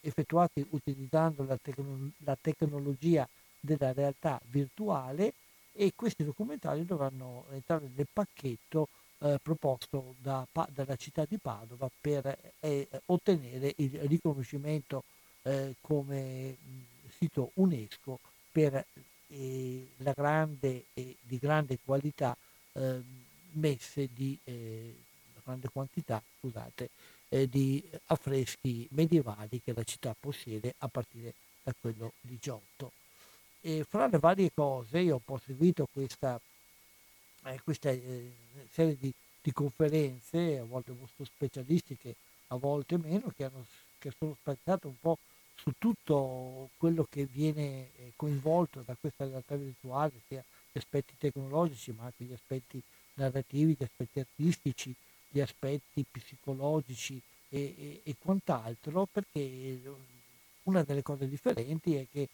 [0.00, 3.28] effettuati utilizzando la, tecno- la, tecnologia
[3.60, 5.34] della realtà virtuale
[5.72, 8.88] e questi documentari dovranno entrare nel pacchetto
[9.18, 15.04] eh, proposto da, dalla città di Padova per eh, ottenere il riconoscimento
[15.42, 16.56] eh, come
[17.16, 18.18] sito UNESCO
[18.50, 18.84] per
[19.28, 22.36] eh, la grande e di grande qualità
[22.72, 23.04] ehm,
[23.52, 24.38] messe di
[25.42, 26.90] grande quantità scusate,
[27.28, 32.92] eh, di affreschi medievali che la città possiede a partire da quello di Giotto.
[33.60, 36.40] E fra le varie cose io ho seguito questa,
[37.44, 38.32] eh, questa eh,
[38.70, 39.12] serie di,
[39.42, 42.14] di, conferenze, a volte molto specialistiche,
[42.48, 43.64] a volte meno, che, hanno,
[43.98, 45.18] che sono spaziate un po'
[45.56, 51.90] su tutto quello che viene eh, coinvolto da questa realtà virtuale, sia gli aspetti tecnologici
[51.92, 52.80] ma anche gli aspetti
[53.14, 54.94] narrativi, gli aspetti artistici,
[55.36, 57.20] gli aspetti psicologici
[57.50, 59.80] e, e, e quant'altro, perché
[60.62, 62.28] una delle cose differenti è che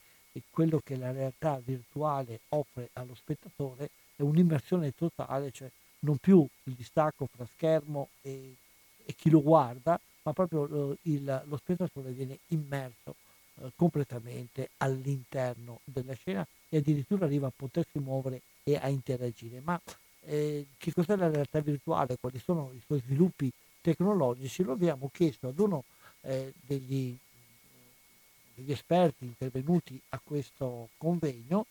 [0.50, 5.68] quello che la realtà virtuale offre allo spettatore è un'immersione totale, cioè
[6.00, 8.55] non più il distacco fra schermo e,
[9.05, 13.16] e chi lo guarda, ma proprio il, lo spettatore viene immerso
[13.57, 19.61] eh, completamente all'interno della scena e addirittura arriva a potersi muovere e a interagire.
[19.61, 19.80] Ma
[20.24, 23.50] eh, che cos'è la realtà virtuale, quali sono i suoi sviluppi
[23.80, 25.84] tecnologici, lo abbiamo chiesto ad uno
[26.22, 27.16] eh, degli,
[28.54, 31.66] degli, esperti intervenuti a questo convegno,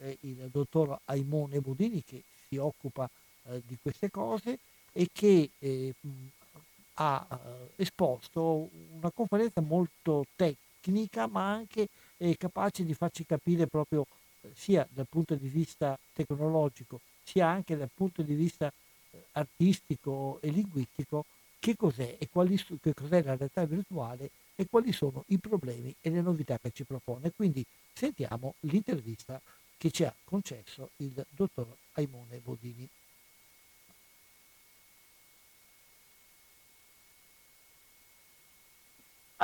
[0.00, 3.08] eh, il dottor Aimone Budini, che si occupa
[3.44, 4.58] eh, di queste cose
[4.92, 5.94] e che eh,
[6.94, 7.26] ha
[7.74, 11.88] esposto una conferenza molto tecnica, ma anche
[12.38, 14.06] capace di farci capire proprio
[14.54, 18.72] sia dal punto di vista tecnologico sia anche dal punto di vista
[19.10, 21.24] eh, artistico e linguistico
[21.58, 26.10] che cos'è e quali, che cos'è la realtà virtuale e quali sono i problemi e
[26.10, 27.32] le novità che ci propone.
[27.32, 29.40] Quindi sentiamo l'intervista
[29.76, 32.88] che ci ha concesso il dottor Aimone Bodini.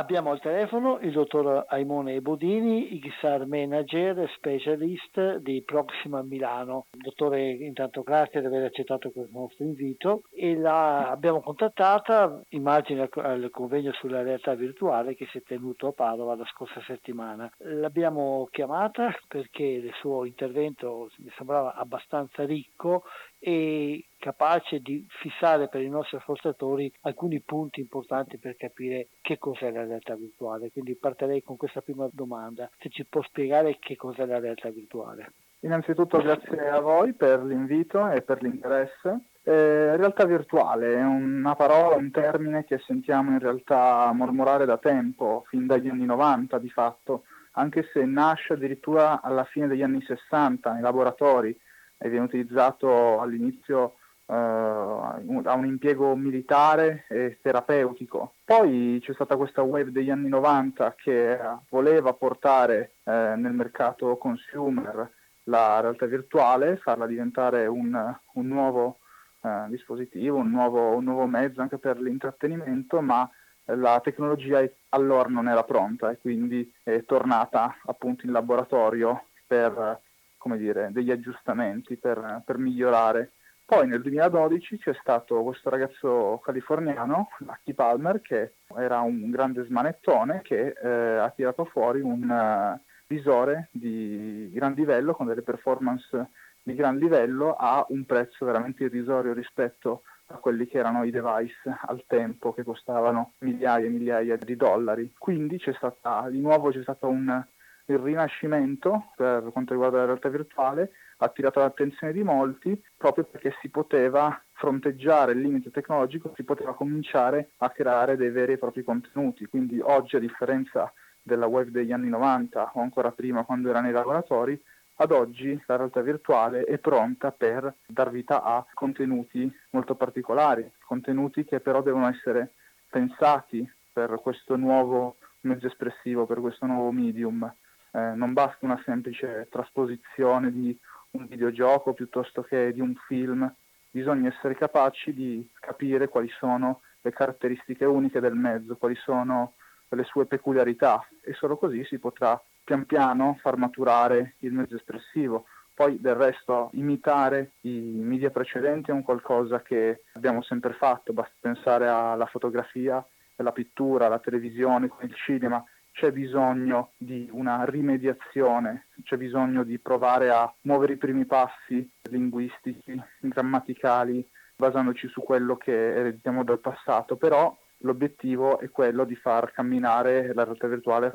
[0.00, 6.86] Abbiamo al telefono il dottor Aimone Bodini, XR Manager Specialist di Proxima Milano.
[6.90, 13.50] Dottore, intanto grazie di aver accettato questo nostro invito e l'abbiamo contattata in margine al
[13.52, 17.52] convegno sulla realtà virtuale che si è tenuto a Padova la scorsa settimana.
[17.58, 23.02] L'abbiamo chiamata perché il suo intervento mi sembrava abbastanza ricco
[23.42, 29.70] e capace di fissare per i nostri ascoltatori alcuni punti importanti per capire che cos'è
[29.70, 30.70] la realtà virtuale.
[30.70, 35.32] Quindi partirei con questa prima domanda, se ci può spiegare che cos'è la realtà virtuale.
[35.60, 39.24] Innanzitutto grazie a voi per l'invito e per l'interesse.
[39.42, 45.44] Eh, realtà virtuale è una parola, un termine che sentiamo in realtà mormorare da tempo,
[45.48, 50.72] fin dagli anni 90 di fatto, anche se nasce addirittura alla fine degli anni 60
[50.72, 51.58] nei laboratori
[52.02, 58.36] e viene utilizzato all'inizio uh, a un impiego militare e terapeutico.
[58.44, 61.38] Poi c'è stata questa wave degli anni 90 che
[61.68, 65.10] voleva portare eh, nel mercato consumer
[65.44, 68.98] la realtà virtuale, farla diventare un, un nuovo
[69.42, 73.28] eh, dispositivo, un nuovo, un nuovo mezzo anche per l'intrattenimento, ma
[73.64, 80.00] la tecnologia allora non era pronta e quindi è tornata appunto in laboratorio per
[80.40, 83.32] come dire, degli aggiustamenti per, per, migliorare.
[83.62, 90.40] Poi nel 2012 c'è stato questo ragazzo californiano, Lucky Palmer, che era un grande smanettone
[90.42, 96.30] che eh, ha tirato fuori un uh, visore di gran livello con delle performance
[96.62, 101.78] di gran livello a un prezzo veramente irrisorio rispetto a quelli che erano i device
[101.86, 105.12] al tempo che costavano migliaia e migliaia di dollari.
[105.18, 107.44] Quindi c'è stata, di nuovo c'è stato un
[107.92, 113.54] il rinascimento per quanto riguarda la realtà virtuale ha attirato l'attenzione di molti proprio perché
[113.60, 118.84] si poteva fronteggiare il limite tecnologico, si poteva cominciare a creare dei veri e propri
[118.84, 119.46] contenuti.
[119.46, 123.92] Quindi oggi, a differenza della web degli anni 90 o ancora prima quando era nei
[123.92, 124.60] laboratori,
[124.96, 131.44] ad oggi la realtà virtuale è pronta per dar vita a contenuti molto particolari, contenuti
[131.44, 132.52] che però devono essere
[132.88, 137.50] pensati per questo nuovo mezzo espressivo, per questo nuovo medium.
[137.92, 140.78] Eh, non basta una semplice trasposizione di
[141.12, 143.52] un videogioco piuttosto che di un film,
[143.90, 149.54] bisogna essere capaci di capire quali sono le caratteristiche uniche del mezzo, quali sono
[149.88, 151.04] le sue peculiarità.
[151.22, 155.46] E solo così si potrà pian piano far maturare il mezzo espressivo.
[155.74, 161.32] Poi del resto imitare i media precedenti è un qualcosa che abbiamo sempre fatto, basta
[161.40, 163.04] pensare alla fotografia,
[163.36, 170.30] alla pittura, alla televisione, il cinema, c'è bisogno di una rimediazione, c'è bisogno di provare
[170.30, 174.26] a muovere i primi passi linguistici, grammaticali,
[174.56, 180.44] basandoci su quello che ereditiamo dal passato, però l'obiettivo è quello di far camminare la
[180.44, 181.10] realtà virtuale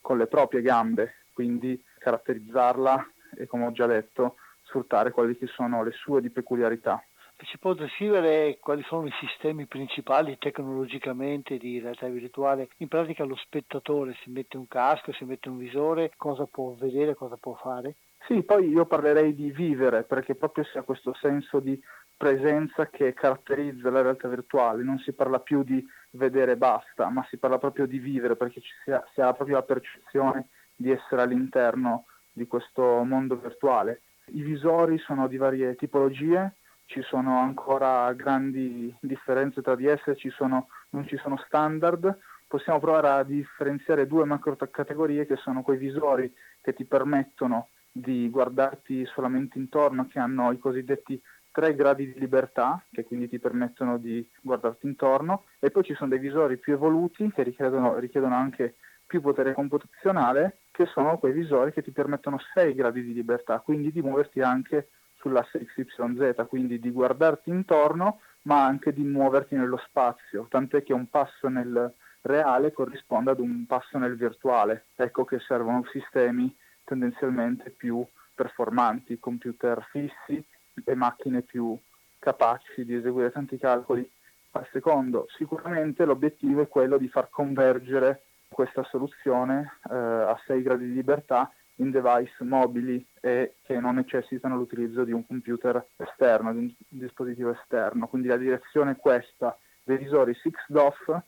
[0.00, 5.82] con le proprie gambe, quindi caratterizzarla e come ho già detto sfruttare quelle che sono
[5.82, 7.02] le sue di peculiarità
[7.44, 12.68] ci può descrivere quali sono i sistemi principali tecnologicamente di realtà virtuale?
[12.78, 17.14] In pratica lo spettatore si mette un casco, si mette un visore, cosa può vedere,
[17.14, 17.96] cosa può fare?
[18.26, 21.80] Sì, poi io parlerei di vivere perché proprio si ha questo senso di
[22.16, 27.24] presenza che caratterizza la realtà virtuale, non si parla più di vedere e basta, ma
[27.30, 31.22] si parla proprio di vivere perché si ha, si ha proprio la percezione di essere
[31.22, 34.02] all'interno di questo mondo virtuale.
[34.32, 36.56] I visori sono di varie tipologie,
[36.90, 42.18] ci sono ancora grandi differenze tra di esse, ci sono, non ci sono standard.
[42.48, 48.28] Possiamo provare a differenziare due macro categorie che sono quei visori che ti permettono di
[48.28, 51.20] guardarti solamente intorno, che hanno i cosiddetti
[51.52, 56.10] tre gradi di libertà, che quindi ti permettono di guardarti intorno, e poi ci sono
[56.10, 58.74] dei visori più evoluti che richiedono, richiedono anche
[59.06, 63.92] più potere computazionale, che sono quei visori che ti permettono sei gradi di libertà, quindi
[63.92, 64.88] di muoverti anche
[65.20, 71.08] sull'asse XYZ, quindi di guardarti intorno ma anche di muoverti nello spazio, tant'è che un
[71.10, 71.92] passo nel
[72.22, 74.86] reale corrisponde ad un passo nel virtuale.
[74.96, 76.54] Ecco che servono sistemi
[76.84, 78.04] tendenzialmente più
[78.34, 80.42] performanti, computer fissi
[80.84, 81.78] e macchine più
[82.18, 84.08] capaci di eseguire tanti calcoli
[84.52, 85.26] al secondo.
[85.36, 91.52] Sicuramente l'obiettivo è quello di far convergere questa soluzione eh, a 6 gradi di libertà
[91.80, 97.50] in device mobili e che non necessitano l'utilizzo di un computer esterno, di un dispositivo
[97.50, 98.06] esterno.
[98.06, 101.20] Quindi la direzione è questa, dei visori 6DOF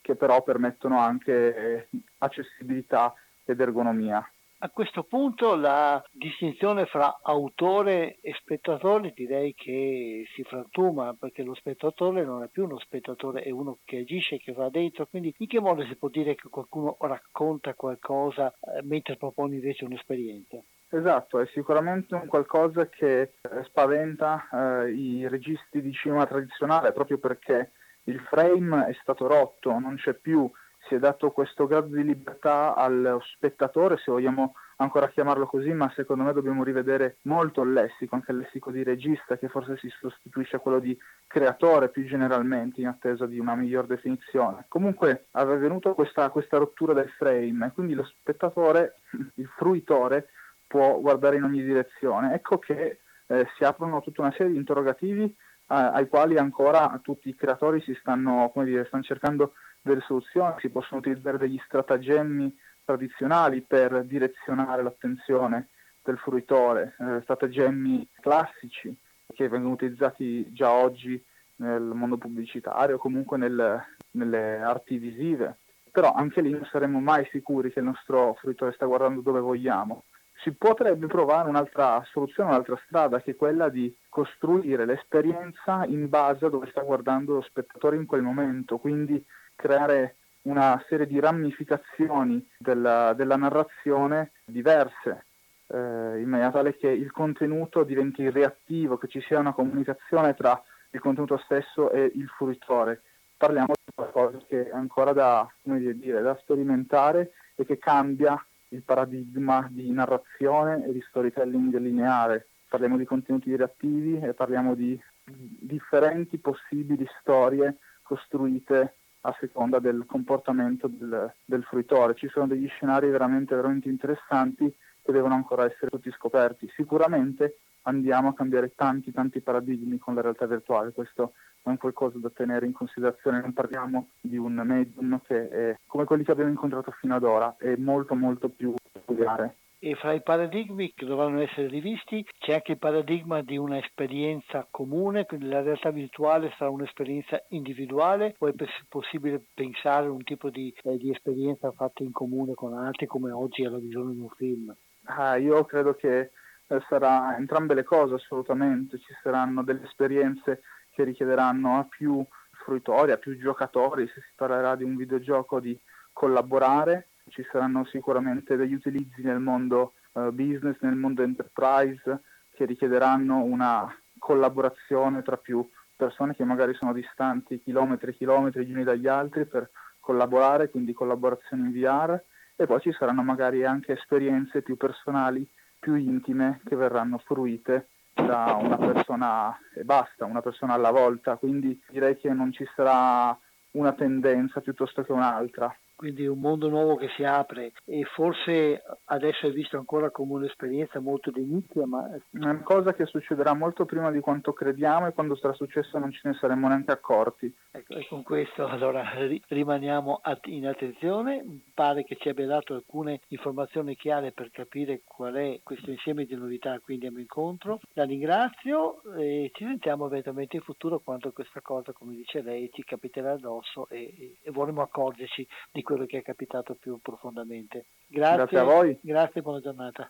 [0.00, 1.88] che però permettono anche
[2.18, 4.26] accessibilità ed ergonomia.
[4.62, 11.54] A questo punto la distinzione fra autore e spettatore direi che si frantuma perché lo
[11.54, 15.46] spettatore non è più uno spettatore, è uno che agisce, che va dentro, quindi in
[15.46, 20.62] che modo si può dire che qualcuno racconta qualcosa eh, mentre propone invece un'esperienza?
[20.90, 24.46] Esatto, è sicuramente un qualcosa che eh, spaventa
[24.84, 27.72] eh, i registi di cinema tradizionale proprio perché
[28.04, 30.50] il frame è stato rotto, non c'è più
[30.90, 35.88] si è dato questo grado di libertà allo spettatore, se vogliamo ancora chiamarlo così, ma
[35.94, 39.88] secondo me dobbiamo rivedere molto il lessico, anche il lessico di regista, che forse si
[39.88, 44.64] sostituisce a quello di creatore più generalmente, in attesa di una miglior definizione.
[44.66, 48.96] Comunque è venuto questa, questa rottura del frame, e quindi lo spettatore,
[49.34, 50.30] il fruitore,
[50.66, 52.34] può guardare in ogni direzione.
[52.34, 55.34] Ecco che eh, si aprono tutta una serie di interrogativi eh,
[55.68, 59.52] ai quali ancora tutti i creatori si stanno, dire, stanno cercando
[59.82, 65.68] delle soluzioni, si possono utilizzare degli stratagemmi tradizionali per direzionare l'attenzione
[66.02, 68.94] del fruitore, eh, stratagemmi classici
[69.32, 71.22] che vengono utilizzati già oggi
[71.56, 75.58] nel mondo pubblicitario comunque nel, nelle arti visive.
[75.90, 80.04] Però anche lì non saremmo mai sicuri che il nostro fruitore sta guardando dove vogliamo.
[80.42, 86.46] Si potrebbe provare un'altra soluzione, un'altra strada, che è quella di costruire l'esperienza in base
[86.46, 89.22] a dove sta guardando lo spettatore in quel momento, quindi
[89.60, 95.26] creare una serie di ramificazioni della, della narrazione diverse,
[95.66, 100.60] eh, in maniera tale che il contenuto diventi reattivo, che ci sia una comunicazione tra
[100.92, 103.02] il contenuto stesso e il fruitore.
[103.36, 109.66] Parliamo di qualcosa che è ancora da, dire, da sperimentare e che cambia il paradigma
[109.70, 112.46] di narrazione e di storytelling lineare.
[112.68, 120.88] Parliamo di contenuti reattivi e parliamo di differenti possibili storie costruite a seconda del comportamento
[120.88, 122.14] del, del fruitore.
[122.14, 126.70] Ci sono degli scenari veramente, veramente interessanti che devono ancora essere tutti scoperti.
[126.74, 132.18] Sicuramente andiamo a cambiare tanti, tanti paradigmi con la realtà virtuale, questo è un qualcosa
[132.18, 136.50] da tenere in considerazione, non parliamo di un medium che è come quelli che abbiamo
[136.50, 141.40] incontrato fino ad ora, è molto molto più peculiare e fra i paradigmi che dovranno
[141.40, 147.42] essere rivisti c'è anche il paradigma di un'esperienza comune, quindi la realtà virtuale sarà un'esperienza
[147.48, 148.52] individuale o è
[148.88, 153.64] possibile pensare un tipo di, eh, di esperienza fatta in comune con altri come oggi
[153.64, 154.74] alla visione di un film?
[155.04, 156.30] Ah, io credo che
[156.66, 160.60] eh, sarà entrambe le cose assolutamente, ci saranno delle esperienze
[160.90, 165.78] che richiederanno a più fruitori, a più giocatori, se si parlerà di un videogioco di
[166.12, 172.22] collaborare ci saranno sicuramente degli utilizzi nel mondo uh, business, nel mondo enterprise
[172.54, 175.66] che richiederanno una collaborazione tra più
[175.96, 179.70] persone che magari sono distanti chilometri e chilometri gli uni dagli altri per
[180.00, 182.20] collaborare, quindi collaborazione in VR
[182.56, 188.58] e poi ci saranno magari anche esperienze più personali, più intime che verranno fruite da
[188.60, 193.36] una persona e basta, una persona alla volta, quindi direi che non ci sarà
[193.72, 199.46] una tendenza piuttosto che un'altra quindi un mondo nuovo che si apre e forse adesso
[199.46, 203.84] è visto ancora come un'esperienza molto di nicchia, ma è una cosa che succederà molto
[203.84, 207.54] prima di quanto crediamo e quando sarà successo non ce ne saremo neanche accorti.
[207.70, 209.02] Ecco, e con questo allora
[209.48, 211.44] rimaniamo in attenzione,
[211.74, 216.34] pare che ci abbia dato alcune informazioni chiare per capire qual è questo insieme di
[216.34, 217.78] novità a cui andiamo incontro.
[217.92, 222.84] La ringrazio e ci sentiamo eventualmente in futuro quando questa cosa, come dice lei, ci
[222.84, 227.86] capiterà addosso e, e vorremmo accorgerci di quello che è capitato più profondamente.
[228.06, 228.98] Grazie, grazie a voi.
[229.00, 230.08] Grazie, buona giornata.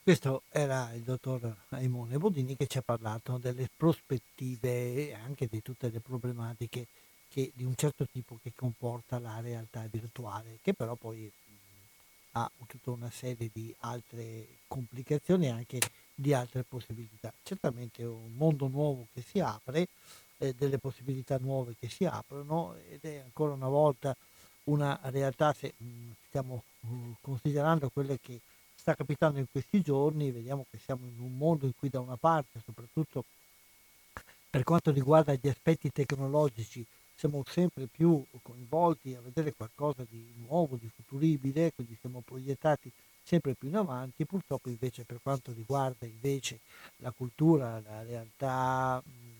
[0.00, 5.60] Questo era il dottor Aimone Bodini che ci ha parlato delle prospettive e anche di
[5.60, 6.86] tutte le problematiche
[7.28, 11.28] che, di un certo tipo che comporta la realtà virtuale, che però poi
[12.32, 15.80] ha tutta una serie di altre complicazioni e anche
[16.14, 17.32] di altre possibilità.
[17.42, 19.88] Certamente è un mondo nuovo che si apre,
[20.38, 24.16] eh, delle possibilità nuove che si aprono ed è ancora una volta
[24.64, 28.40] una realtà, se mh, mm, stiamo mh, mm, considerando quelle che
[28.74, 32.16] sta capitando in questi giorni, vediamo che siamo in un mondo in cui da una
[32.16, 33.24] parte, soprattutto
[34.50, 36.84] per quanto riguarda gli aspetti tecnologici,
[37.16, 42.90] siamo sempre più coinvolti a vedere qualcosa di nuovo, di futuribile, quindi siamo proiettati
[43.22, 46.60] sempre più in avanti, purtroppo invece per quanto riguarda invece
[46.96, 49.33] la cultura, la realtà mh,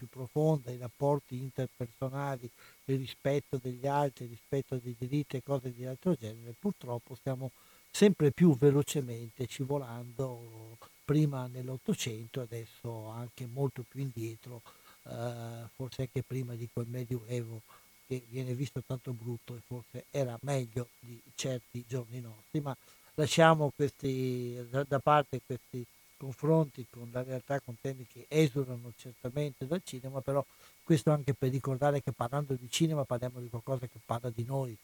[0.00, 2.50] più profonda, i rapporti interpersonali,
[2.86, 7.50] il rispetto degli altri, il rispetto dei diritti e cose di altro genere, purtroppo stiamo
[7.90, 14.62] sempre più velocemente scivolando prima nell'Ottocento, adesso anche molto più indietro,
[15.02, 17.60] eh, forse anche prima di quel Medioevo
[18.06, 22.74] che viene visto tanto brutto e forse era meglio di certi giorni nostri, ma
[23.14, 25.84] lasciamo questi, da, parte questi
[26.20, 30.44] confronti con la realtà, con temi che esulano certamente dal cinema, però
[30.82, 34.76] questo anche per ricordare che parlando di cinema parliamo di qualcosa che parla di noi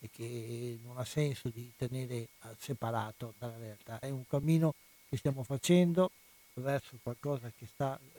[0.00, 2.28] e che non ha senso di tenere eh,
[2.58, 3.98] separato dalla realtà.
[4.00, 4.74] È un cammino
[5.08, 6.10] che stiamo facendo
[6.54, 8.18] verso qualcosa che sta eh,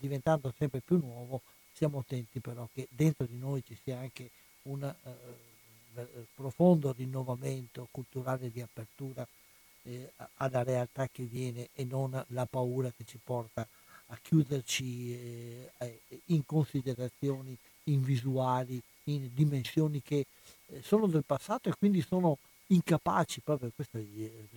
[0.00, 1.42] diventando sempre più nuovo,
[1.72, 4.30] siamo attenti però che dentro di noi ci sia anche
[4.62, 9.24] un eh, profondo rinnovamento culturale di apertura
[9.88, 13.66] eh, alla realtà che viene e non la paura che ci porta
[14.10, 15.12] a chiuderci
[15.78, 20.26] eh, in considerazioni, in visuali, in dimensioni che
[20.66, 24.02] eh, sono del passato e quindi sono incapaci, proprio questa è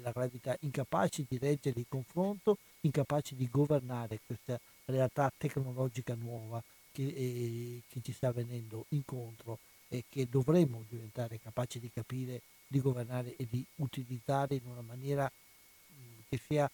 [0.02, 6.62] la gravità, incapaci di reggere il confronto, incapaci di governare questa realtà tecnologica nuova
[6.92, 12.42] che, eh, che ci sta venendo incontro e che dovremmo diventare capaci di capire
[12.72, 16.72] di governare e di utilizzare in una maniera mm, che sia,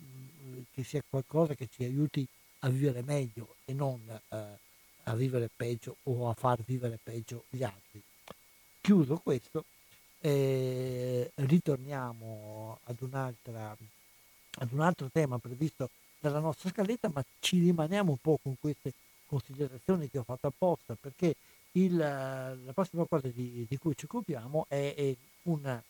[0.00, 2.26] mm, che sia qualcosa che ci aiuti
[2.60, 4.36] a vivere meglio e non eh,
[5.04, 8.02] a vivere peggio o a far vivere peggio gli altri.
[8.80, 9.64] Chiuso questo,
[10.18, 18.18] eh, ritorniamo ad, ad un altro tema previsto dalla nostra scaletta, ma ci rimaniamo un
[18.18, 18.92] po' con queste
[19.26, 21.36] considerazioni che ho fatto apposta, perché
[21.72, 25.16] il, la prossima cosa di, di, cui ci occupiamo è, è
[25.46, 25.82] un,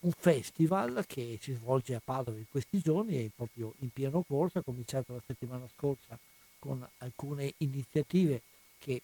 [0.00, 4.58] un, festival che si svolge a Padova in questi giorni, è proprio in pieno corso,
[4.58, 6.18] è cominciato la settimana scorsa
[6.58, 8.42] con alcune iniziative
[8.78, 9.02] che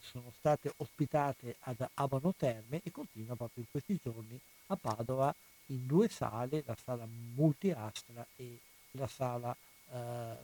[0.00, 5.34] sono state ospitate ad Abano Terme e continua proprio in questi giorni a Padova
[5.66, 8.58] in due sale, la sala multiastra e
[8.92, 9.56] la sala
[9.90, 10.36] eh,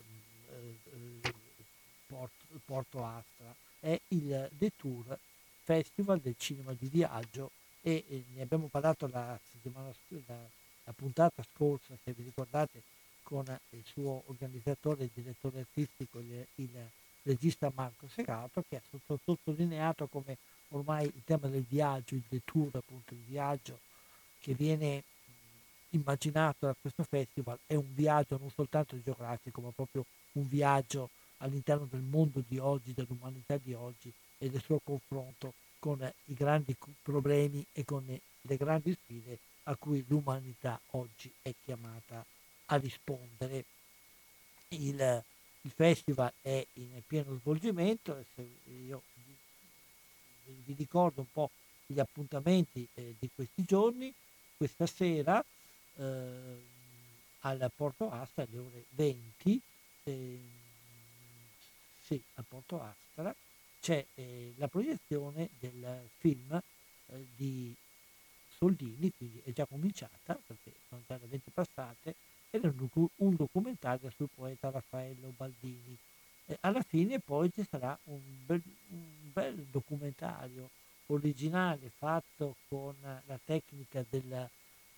[0.50, 1.34] eh,
[2.64, 3.54] Porto, Astra.
[3.78, 5.18] È il Detour
[5.70, 9.94] Festival del cinema di viaggio e, e ne abbiamo parlato la settimana
[10.26, 10.34] la,
[10.82, 12.82] la puntata scorsa, se vi ricordate,
[13.22, 16.70] con il suo organizzatore e direttore artistico, il, il
[17.22, 20.38] regista Marco Segato, che ha sottolineato come
[20.70, 23.78] ormai il tema del viaggio, il detour, appunto il viaggio
[24.40, 25.04] che viene
[25.90, 31.86] immaginato da questo festival è un viaggio non soltanto geografico, ma proprio un viaggio all'interno
[31.88, 34.12] del mondo di oggi, dell'umanità di oggi
[34.42, 40.02] e del suo confronto con i grandi problemi e con le grandi sfide a cui
[40.08, 42.24] l'umanità oggi è chiamata
[42.66, 43.64] a rispondere.
[44.68, 45.24] Il,
[45.62, 48.24] il festival è in pieno svolgimento,
[48.86, 49.02] io
[50.44, 51.50] vi ricordo un po'
[51.86, 54.12] gli appuntamenti eh, di questi giorni,
[54.56, 55.44] questa sera
[55.96, 56.62] eh,
[57.40, 59.60] al Porto Astra alle ore 20,
[60.04, 60.40] eh,
[62.02, 63.34] sì, al Porto Astra,
[63.80, 66.52] c'è eh, la proiezione del film
[67.06, 67.74] eh, di
[68.56, 72.14] Soldini, quindi è già cominciata, perché sono già le 20 passate,
[72.50, 75.96] ed è un, un documentario sul poeta Raffaello Baldini.
[76.46, 80.68] E alla fine poi ci sarà un bel, un bel documentario
[81.06, 84.48] originale fatto con la tecnica della,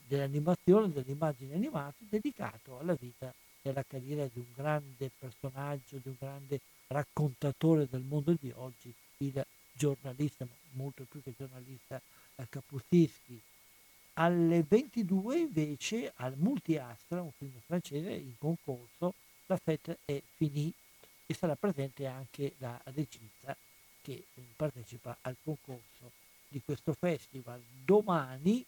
[0.07, 6.09] dell'animazione, delle immagini animate, dedicato alla vita e alla carriera di un grande personaggio, di
[6.09, 12.01] un grande raccontatore del mondo di oggi, il giornalista, molto più che giornalista,
[12.49, 13.41] Kapuscinski.
[14.15, 19.15] Alle 22 invece al Multiastra, un film francese in concorso,
[19.47, 20.77] la fête è finita
[21.27, 23.57] e sarà presente anche la regista
[24.03, 24.25] che
[24.55, 26.13] partecipa al concorso
[26.49, 27.63] di questo festival.
[27.85, 28.65] Domani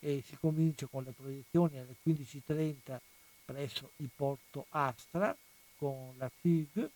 [0.00, 2.98] eh, si comincia con le proiezioni alle 15.30
[3.44, 5.36] presso il Porto Astra
[5.76, 6.88] con la FIG,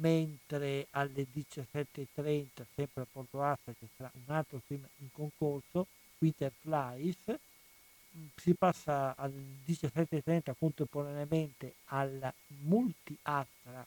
[0.00, 5.86] mentre alle 17.30 sempre a Porto Astra ci sarà un altro film in concorso,
[6.18, 7.16] Winter Flies,
[8.36, 13.86] si passa alle 17.30 contemporaneamente alla Multi Astra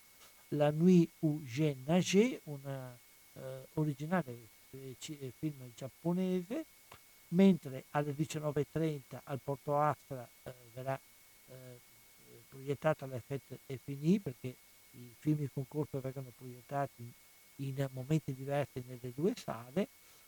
[0.50, 2.60] la Nuit ou Je Nage, un
[3.34, 3.40] eh,
[3.74, 6.66] originale eh, eh, film giapponese,
[7.30, 11.00] mentre alle 19.30 al Porto Astra eh, verrà
[11.48, 11.80] eh,
[12.50, 14.56] proiettata l'effetto è finì perché
[14.92, 17.12] i film di concorso vengono proiettati
[17.58, 19.88] in momenti diversi nelle due sale,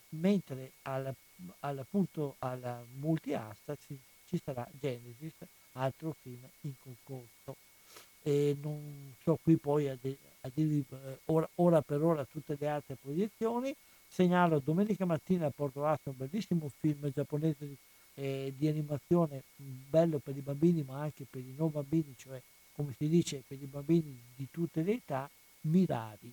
[0.09, 1.13] mentre al,
[1.61, 3.97] al, appunto alla multi asta ci,
[4.27, 5.33] ci sarà Genesis,
[5.73, 7.55] altro film in concorso
[8.23, 12.55] e non so qui poi a, de- a dirvi eh, ora, ora, per ora tutte
[12.57, 13.75] le altre proiezioni.
[14.07, 17.75] Segnalo domenica mattina a Porto Astra un bellissimo film giapponese
[18.15, 22.41] eh, di animazione bello per i bambini ma anche per i non bambini, cioè
[22.73, 25.29] come si dice per i bambini di tutte le età,
[25.61, 26.31] Mirari.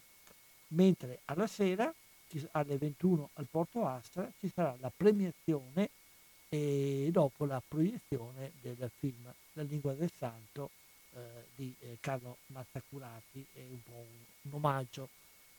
[0.68, 1.92] Mentre alla sera
[2.52, 5.90] alle 21 al Porto Astra ci sarà la premiazione
[6.48, 10.70] e dopo la proiezione del film La lingua del santo
[11.12, 11.18] eh,
[11.54, 15.08] di eh, Carlo Mazzacurati, è un po' un, un omaggio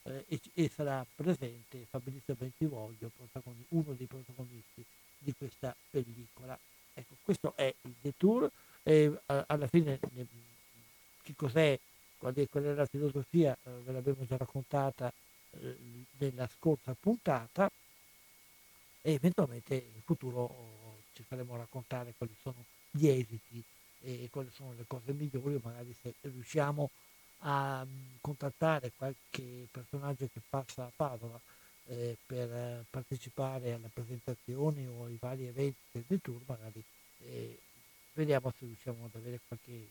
[0.03, 3.11] eh, e, e, sarà presente Fabrizio Bentivoglio,
[3.69, 4.83] uno dei protagonisti
[5.17, 6.57] di questa pellicola.
[6.93, 8.49] Ecco, questo è il detour
[8.83, 9.99] e alla fine
[11.31, 11.79] che cos'è,
[12.17, 15.11] qual è, qual è la filosofia, eh, ve l'abbiamo già raccontata
[15.51, 15.77] eh,
[16.17, 17.69] nella scorsa puntata
[19.01, 23.63] e eventualmente in futuro oh, ci faremo raccontare quali sono gli esiti
[24.03, 26.89] e quali sono le cose migliori, magari se riusciamo
[27.39, 31.39] a mm, contattare qualche personaggio che passa a Padova
[31.85, 36.83] eh, per eh, partecipare alle presentazioni o ai vari eventi del tour, magari
[37.19, 37.59] eh,
[38.13, 39.87] vediamo se riusciamo ad avere qualche,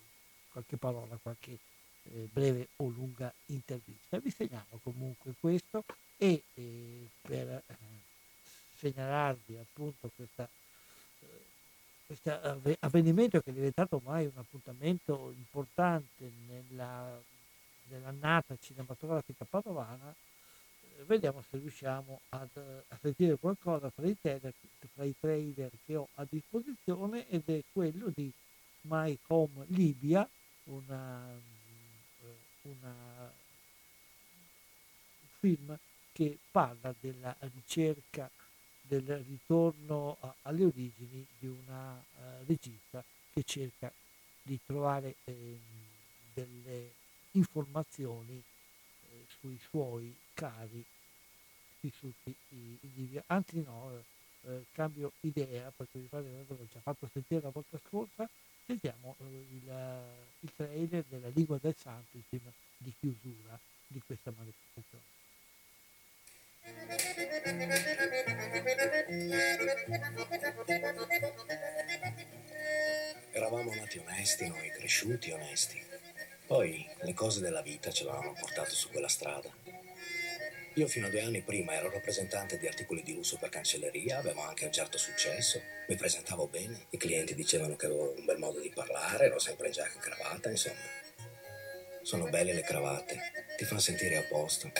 [0.51, 1.59] qualche parola, qualche
[2.03, 4.19] eh, breve o lunga intervista.
[4.19, 5.85] Vi segnalo comunque questo
[6.17, 7.77] e eh, per eh,
[8.77, 10.49] segnalarvi appunto questa
[12.11, 17.23] questo avvenimento che è diventato ormai un appuntamento importante nella,
[17.85, 24.53] nell'annata cinematografica padovana, eh, vediamo se riusciamo ad, a sentire qualcosa fra i, trailer,
[24.93, 28.29] fra i trailer che ho a disposizione ed è quello di
[28.83, 30.29] My Home Libya,
[30.71, 33.33] una, eh, una,
[35.21, 35.79] un film
[36.13, 38.31] che parla della ricerca
[38.83, 43.93] del ritorno a, alle origini di una uh, regista che cerca
[44.43, 45.59] di trovare eh,
[46.35, 46.93] delle
[47.33, 50.85] informazioni eh, sui suoi cari
[51.81, 53.23] vissuti in Libia.
[53.27, 54.03] Anzi no,
[54.43, 58.29] eh, cambio idea perché mi pare che l'ho già fatto sentire la volta scorsa,
[58.71, 60.03] sentiamo eh, il,
[60.41, 61.75] il, trailer della Lingua del
[62.29, 63.59] film di chiusura
[63.89, 65.05] di questa manifestazione.
[73.33, 75.83] Eravamo nati onesti, noi cresciuti onesti.
[76.47, 79.60] Poi le cose della vita ce l'hanno portato su quella strada.
[80.75, 84.43] Io fino a due anni prima ero rappresentante di articoli di lusso per cancelleria, avevo
[84.43, 88.61] anche un certo successo, mi presentavo bene, i clienti dicevano che avevo un bel modo
[88.61, 90.79] di parlare, ero sempre in giacca e cravatta, insomma.
[92.03, 93.21] Sono belle le cravatte,
[93.57, 94.71] ti fanno sentire a posto.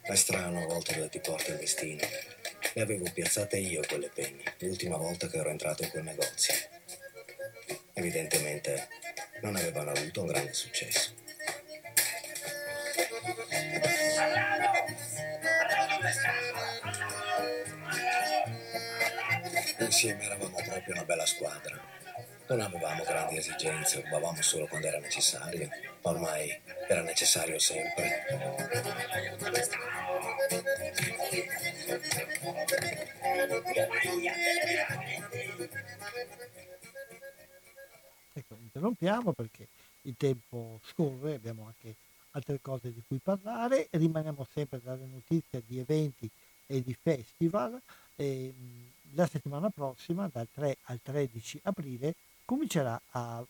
[0.00, 2.00] È strano a volte dove ti porta il destino.
[2.72, 6.54] Le avevo piazzate io quelle penne, l'ultima volta che ero entrato in quel negozio.
[7.92, 8.88] Evidentemente
[9.42, 11.17] non avevano avuto un grande successo.
[19.78, 21.76] Insieme eravamo proprio una bella squadra.
[22.46, 25.68] Non avevamo grandi esigenze, rubavamo solo quando era necessario.
[26.02, 26.56] Ormai
[26.88, 28.24] era necessario sempre.
[38.32, 39.68] Ecco, interrompiamo perché
[40.02, 41.96] il tempo scorre, abbiamo anche
[42.32, 46.28] altre cose di cui parlare, rimaniamo sempre dalle notizie di eventi
[46.66, 47.80] e di festival.
[48.16, 48.52] E,
[49.12, 52.14] la settimana prossima, dal 3 al 13 aprile,
[52.44, 53.44] comincerà a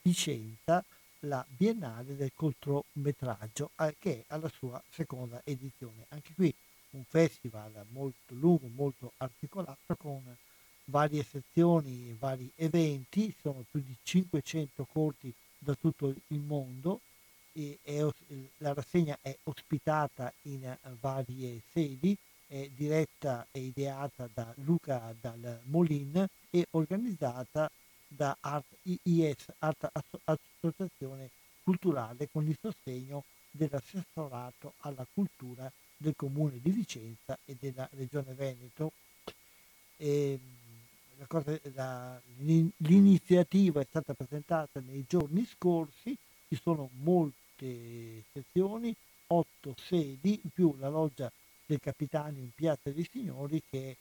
[0.00, 0.82] Vicenza
[1.20, 6.06] la Biennale del cortometraggio, eh, che è alla sua seconda edizione.
[6.08, 6.52] Anche qui
[6.90, 10.20] un festival molto lungo, molto articolato, con
[10.84, 17.00] varie sezioni, vari eventi, sono più di 500 corti da tutto il mondo
[17.52, 18.06] e è,
[18.58, 26.26] la rassegna è ospitata in varie sedi, è diretta e ideata da Luca Dal Molin
[26.50, 27.70] e organizzata
[28.06, 29.90] da Art IS, Art
[30.24, 31.30] Associazione
[31.62, 38.92] Culturale con il sostegno dell'assessorato alla cultura del comune di Vicenza e della regione Veneto.
[39.96, 40.38] E,
[41.16, 46.16] la cosa, la, l'iniziativa è stata presentata nei giorni scorsi,
[46.48, 46.90] ci sono
[47.62, 48.94] molte sezioni,
[49.28, 51.30] otto sedi, più la loggia
[51.64, 53.96] del Capitani in Piazza dei Signori che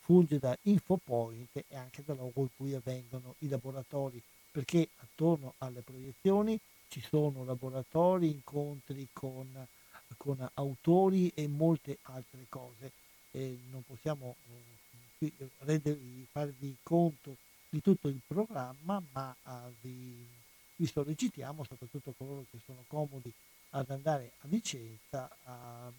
[0.00, 5.80] funge da infopoint e anche da luogo in cui avvengono i laboratori, perché attorno alle
[5.80, 6.58] proiezioni
[6.88, 9.66] ci sono laboratori, incontri con,
[10.16, 12.92] con autori e molte altre cose.
[13.30, 14.36] E non possiamo
[15.18, 17.36] qui rendervi, farvi conto
[17.68, 20.26] di tutto il programma, ma uh, vi,
[20.78, 23.30] vi sollecitiamo, soprattutto coloro che sono comodi
[23.70, 25.92] ad andare a Vicenza, a,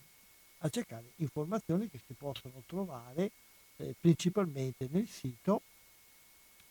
[0.59, 3.31] a cercare informazioni che si possono trovare
[3.77, 5.61] eh, principalmente nel sito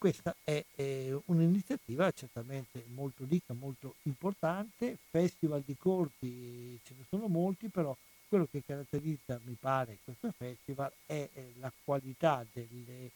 [0.00, 7.26] Questa è eh, un'iniziativa certamente molto ricca, molto importante, festival di corti ce ne sono
[7.26, 7.94] molti, però
[8.26, 13.10] quello che caratterizza, mi pare, questo festival è eh, la qualità delle,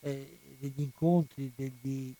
[0.00, 2.14] eh, degli incontri, degli,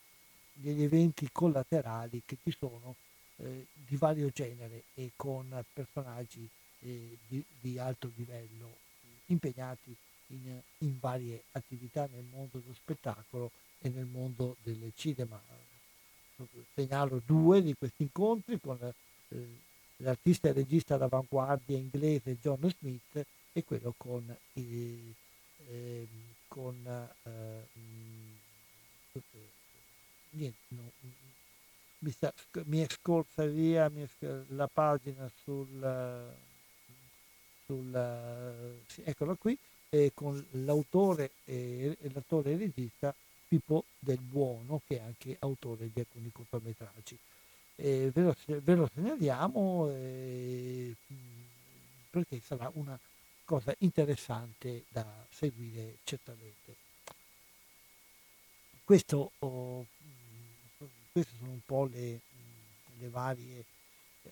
[0.52, 2.96] degli, eventi collaterali che ci sono
[3.36, 6.46] eh, di vario genere e con personaggi
[6.80, 8.80] eh, di, di, alto livello
[9.28, 9.96] impegnati
[10.26, 13.50] in, in, varie attività nel mondo dello spettacolo
[13.80, 15.40] e nel mondo del cinema.
[16.74, 19.58] Segnalo due di questi incontri con eh,
[19.96, 24.24] l'artista e regista d'avanguardia inglese John Smith e quello con,
[24.54, 25.14] eh,
[25.68, 26.06] eh,
[26.48, 26.76] con
[27.24, 27.68] eh,
[30.30, 30.90] niente, no,
[31.98, 32.32] mi, sta,
[32.64, 36.32] mi, scorsa via mi è, la pagina sul,
[37.66, 39.58] sul sì, eccola qui
[40.14, 43.14] con l'autore e l'attore e regista
[43.51, 47.18] Pippo Del Buono che è anche autore di alcuni cortometraggi
[47.80, 50.94] eh, ve, lo, ve, lo, segnaliamo eh,
[52.11, 52.98] perché sarà una
[53.44, 56.76] cosa interessante da seguire certamente.
[58.84, 59.86] Questo, oh,
[61.11, 62.20] queste sono un po' le,
[62.98, 63.64] le varie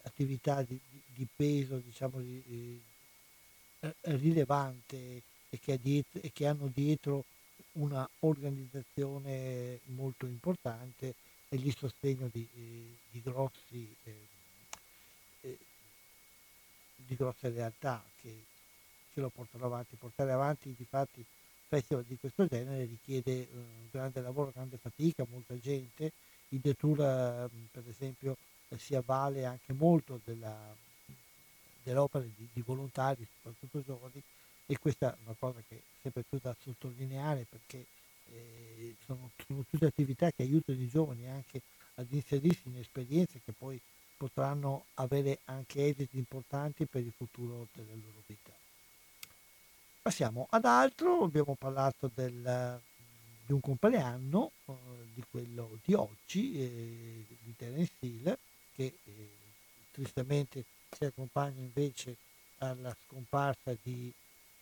[0.03, 2.81] attività di, di peso, diciamo, di,
[3.81, 5.23] eh, rilevante
[5.61, 7.25] che, dietro, e che hanno dietro
[7.79, 11.14] una organizzazione molto importante
[11.49, 14.29] e il sostegno di, eh, di, grossi, eh,
[15.43, 15.59] eh,
[16.97, 18.45] di grosse realtà che,
[19.12, 19.97] che, lo portano avanti.
[19.97, 21.24] Portare avanti di fatti
[21.68, 26.12] festival di questo genere richiede un grande lavoro, grande fatica, molta gente.
[26.51, 28.37] Il Detour per esempio
[28.76, 30.74] si avvale anche molto della,
[31.83, 34.22] delle opere di, di, volontari, soprattutto giovani,
[34.71, 37.87] e questa è una cosa che è sempre più da sottolineare perché
[38.31, 41.62] eh, sono, sono, tutte attività che aiutano i giovani anche
[41.95, 43.81] ad inserirsi in esperienze che poi
[44.19, 48.53] potranno avere anche esiti importanti per il futuro della loro vita.
[50.03, 52.79] Passiamo ad altro, abbiamo parlato del,
[53.47, 54.75] di un compleanno, eh,
[55.14, 58.37] di quello di oggi, eh, di Terence Hill,
[58.75, 59.31] che eh,
[59.93, 62.16] tristemente si accompagna invece
[62.59, 64.12] alla scomparsa di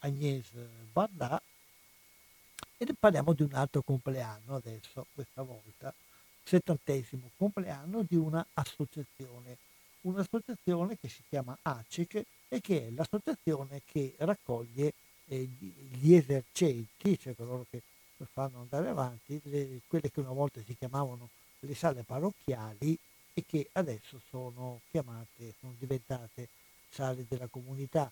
[0.01, 0.51] Agnès
[0.93, 1.41] Barda
[2.79, 5.93] e parliamo di un altro compleanno adesso, questa volta,
[6.43, 9.57] settantesimo compleanno di un'associazione,
[10.03, 14.93] un'associazione che si chiama ACEC e che è l'associazione che raccoglie
[15.27, 17.83] eh, gli esercenti, cioè coloro che
[18.31, 21.31] fanno andare avanti, le, quelle che una volta si chiamavano
[21.61, 22.97] le sale parrocchiali
[23.35, 26.49] e che adesso sono chiamate, sono diventate
[26.89, 28.11] sale della comunità.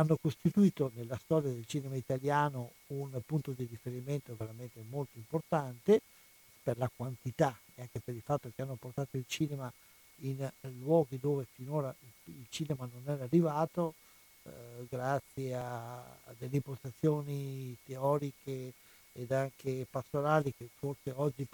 [0.00, 6.00] Hanno costituito nella storia del cinema italiano un punto di riferimento veramente molto importante
[6.62, 9.70] per la quantità e anche per il fatto che hanno portato il cinema
[10.20, 11.94] in luoghi dove finora
[12.24, 13.92] il cinema non era arrivato,
[14.44, 14.50] eh,
[14.88, 16.02] grazie a,
[16.38, 18.72] delle impostazioni teoriche
[19.12, 21.46] ed anche pastorali che forse oggi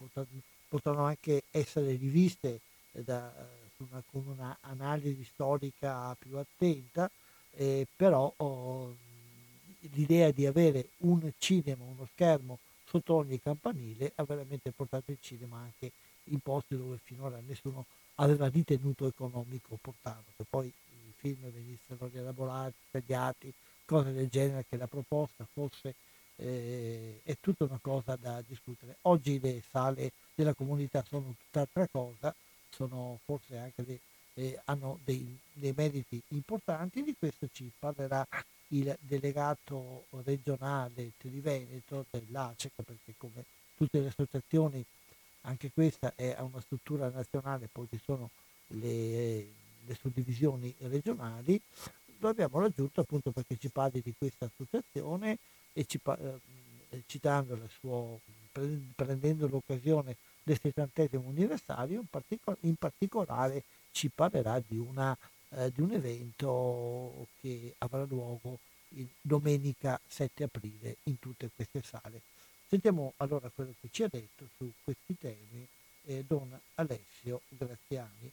[0.68, 2.61] potranno, anche essere riviste
[2.92, 3.28] da,
[3.78, 7.11] una, con un'analisi storica più attenta,
[7.57, 8.95] eh, però oh,
[9.93, 15.59] l'idea di avere un cinema, uno schermo sotto ogni campanile ha veramente portato il cinema
[15.59, 15.91] anche
[16.25, 17.87] in posti dove finora nessuno
[18.17, 23.53] aveva ritenuto economico portarlo, che poi i film venissero rielaborati, tagliati,
[23.85, 25.95] cose del genere, che la proposta fosse
[26.37, 28.97] eh, è tutta una cosa da discutere.
[29.03, 32.35] Oggi le sale della comunità sono tutt'altra cosa,
[32.71, 34.01] sono forse anche dei,
[34.39, 38.26] eh, hanno dei, dei, meriti importanti, di questo ci parlerà
[38.68, 43.45] il delegato regionale Triveneto dell'ACEC, perché come
[43.76, 44.84] tutte le associazioni
[45.43, 48.30] anche questa è una struttura nazionale, poi ci sono
[48.68, 49.47] le,
[49.84, 51.61] le suddivisioni regionali,
[52.18, 55.39] lo abbiamo raggiunto appunto perché ci parli di questa associazione
[55.72, 58.20] e ci, eh, citando il suo,
[58.95, 63.62] prendendo l'occasione del settantesimo anniversario, in, partico- in, particolare
[63.97, 65.16] ci parlerà di, una,
[65.53, 68.59] eh, di un evento che avrà luogo
[69.22, 72.20] domenica 7 aprile in tutte queste sale.
[72.68, 75.66] Sentiamo allora quello che ci ha detto su questi temi
[76.05, 78.30] eh, Don Alessio Graziani.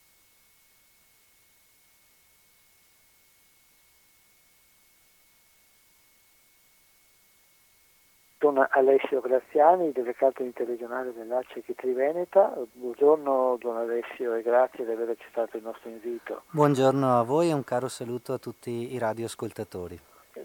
[8.53, 12.53] Don Alessio Graziani, delegato interregionale dell'ACE Triveneta.
[12.71, 16.43] Buongiorno Don Alessio e grazie di aver accettato il nostro invito.
[16.51, 19.99] Buongiorno a voi e un caro saluto a tutti i radioascoltatori.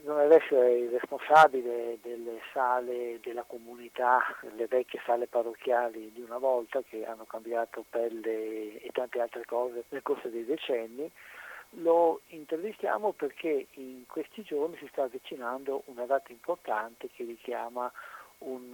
[0.04, 4.20] Don Alessio è il responsabile delle sale della comunità,
[4.56, 9.84] le vecchie sale parrocchiali di una volta che hanno cambiato pelle e tante altre cose
[9.90, 11.12] nel corso dei decenni
[11.82, 17.90] lo intervistiamo perché in questi giorni si sta avvicinando una data importante che richiama
[18.38, 18.64] un,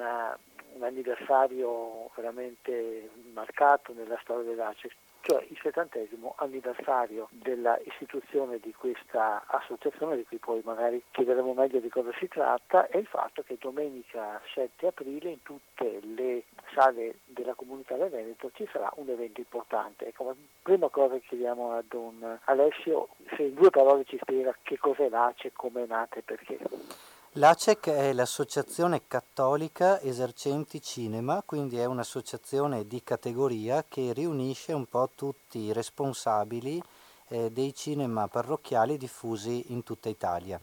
[0.72, 4.90] un anniversario veramente marcato nella storia dell'ACE,
[5.24, 11.80] cioè il settantesimo anniversario della istituzione di questa associazione, di cui poi magari chiederemo meglio
[11.80, 16.44] di cosa si tratta, e il fatto che domenica 7 aprile in tutte le
[16.74, 20.08] sale della comunità del Veneto ci sarà un evento importante.
[20.08, 24.54] Ecco, la prima cosa che chiediamo a Don Alessio, se in due parole ci spiega
[24.62, 26.58] che cos'è l'ACE, come è nata e perché.
[27.36, 35.10] L'ACEC è l'Associazione Cattolica Esercenti Cinema, quindi è un'associazione di categoria che riunisce un po'
[35.16, 36.80] tutti i responsabili
[37.26, 40.60] eh, dei cinema parrocchiali diffusi in tutta Italia.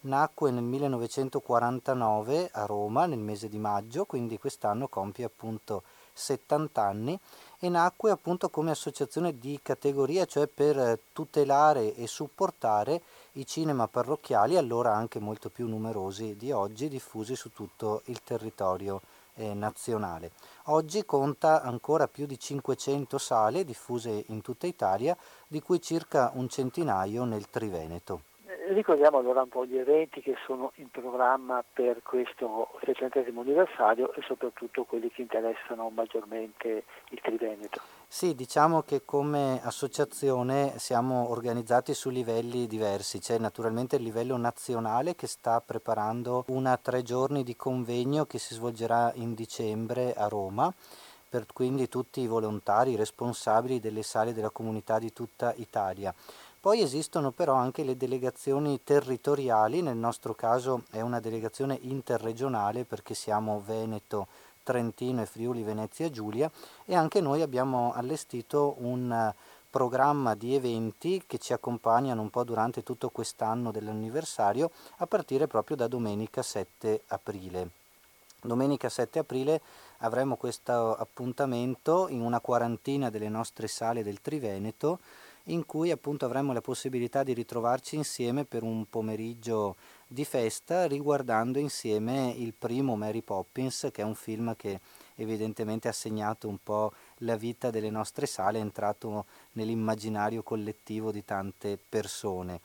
[0.00, 7.16] Nacque nel 1949 a Roma nel mese di maggio, quindi quest'anno compie appunto 70 anni
[7.60, 13.02] e nacque appunto come associazione di categoria, cioè per tutelare e supportare
[13.32, 19.00] i cinema parrocchiali, allora anche molto più numerosi di oggi, diffusi su tutto il territorio
[19.34, 20.32] eh, nazionale.
[20.64, 26.48] Oggi conta ancora più di 500 sale diffuse in tutta Italia, di cui circa un
[26.48, 28.22] centinaio nel Triveneto.
[28.70, 34.20] Ricordiamo allora un po' gli eventi che sono in programma per questo 600 anniversario e
[34.26, 37.80] soprattutto quelli che interessano maggiormente il Triveneto.
[38.06, 45.14] Sì, diciamo che come associazione siamo organizzati su livelli diversi, c'è naturalmente il livello nazionale
[45.14, 50.70] che sta preparando una tre giorni di convegno che si svolgerà in dicembre a Roma
[51.28, 56.14] per quindi tutti i volontari responsabili delle sale della comunità di tutta Italia.
[56.60, 63.14] Poi esistono però anche le delegazioni territoriali, nel nostro caso è una delegazione interregionale perché
[63.14, 64.26] siamo Veneto,
[64.64, 66.50] Trentino e Friuli Venezia Giulia
[66.84, 69.32] e anche noi abbiamo allestito un
[69.70, 75.76] programma di eventi che ci accompagnano un po' durante tutto quest'anno dell'anniversario a partire proprio
[75.76, 77.70] da domenica 7 aprile.
[78.40, 79.60] Domenica 7 aprile
[79.98, 84.98] avremo questo appuntamento in una quarantina delle nostre sale del Triveneto
[85.48, 89.76] in cui appunto avremo la possibilità di ritrovarci insieme per un pomeriggio
[90.06, 94.80] di festa riguardando insieme il primo Mary Poppins che è un film che
[95.16, 101.24] evidentemente ha segnato un po' la vita delle nostre sale, è entrato nell'immaginario collettivo di
[101.24, 102.60] tante persone.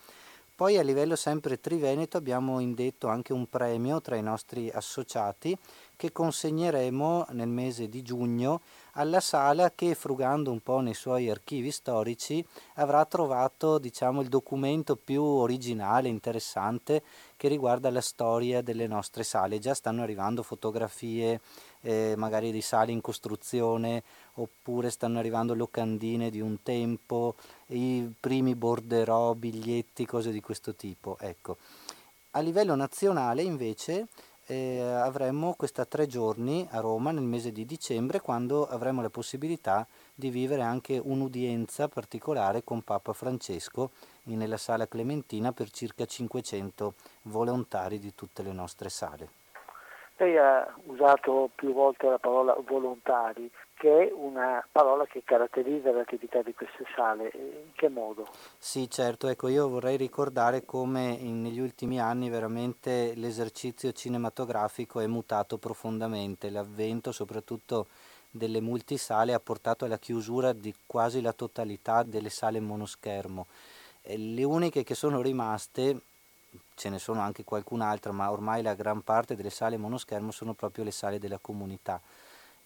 [0.55, 5.57] Poi a livello sempre triveneto abbiamo indetto anche un premio tra i nostri associati
[5.95, 8.61] che consegneremo nel mese di giugno
[8.95, 12.45] alla sala che frugando un po' nei suoi archivi storici
[12.76, 17.02] avrà trovato diciamo, il documento più originale, interessante
[17.36, 19.60] che riguarda la storia delle nostre sale.
[19.60, 21.40] Già stanno arrivando fotografie
[21.82, 24.03] eh, magari di sale in costruzione
[24.36, 27.36] oppure stanno arrivando locandine di un tempo,
[27.68, 31.18] i primi borderò, biglietti, cose di questo tipo.
[31.20, 31.57] Ecco.
[32.32, 34.07] A livello nazionale invece
[34.48, 39.88] eh, avremo questa tre giorni a Roma nel mese di dicembre quando avremo la possibilità
[40.14, 43.91] di vivere anche un'udienza particolare con Papa Francesco
[44.24, 46.94] nella sala Clementina per circa 500
[47.24, 49.30] volontari di tutte le nostre sale.
[50.18, 53.49] Lei ha usato più volte la parola volontari,
[53.84, 57.30] che è una parola che caratterizza l'attività di queste sale.
[57.35, 58.30] In che modo?
[58.57, 65.07] Sì, certo, ecco, io vorrei ricordare come in, negli ultimi anni veramente l'esercizio cinematografico è
[65.07, 67.88] mutato profondamente, l'avvento soprattutto
[68.31, 73.47] delle multisale ha portato alla chiusura di quasi la totalità delle sale monoschermo.
[74.03, 75.99] Le uniche che sono rimaste
[76.73, 80.85] ce ne sono anche qualcun'altra, ma ormai la gran parte delle sale monoschermo sono proprio
[80.85, 82.23] le sale della comunità, e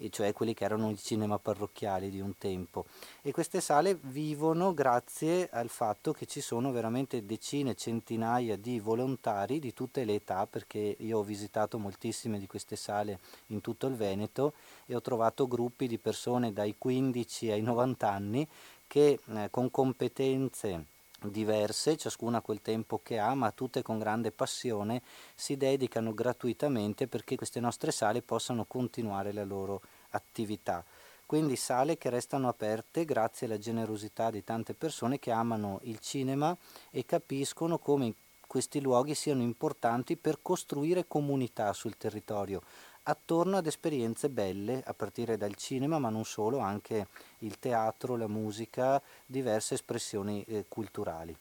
[0.10, 2.86] cioè quelli che erano i cinema parrocchiali di un tempo.
[3.22, 9.60] E queste sale vivono grazie al fatto che ci sono veramente decine, centinaia di volontari
[9.60, 13.96] di tutte le età, perché io ho visitato moltissime di queste sale in tutto il
[13.96, 14.54] Veneto
[14.86, 18.48] e ho trovato gruppi di persone dai 15 ai 90 anni
[18.88, 25.02] che eh, con competenze diverse, ciascuna quel tempo che ha, ma tutte con grande passione
[25.36, 29.82] si dedicano gratuitamente perché queste nostre sale possano continuare la loro
[30.12, 30.84] attività.
[31.26, 36.56] Quindi sale che restano aperte grazie alla generosità di tante persone che amano il cinema
[36.90, 38.14] e capiscono come
[38.48, 42.62] questi luoghi siano importanti per costruire comunità sul territorio,
[43.08, 47.08] attorno ad esperienze belle, a partire dal cinema, ma non solo, anche
[47.40, 51.36] il teatro, la musica, diverse espressioni eh, culturali.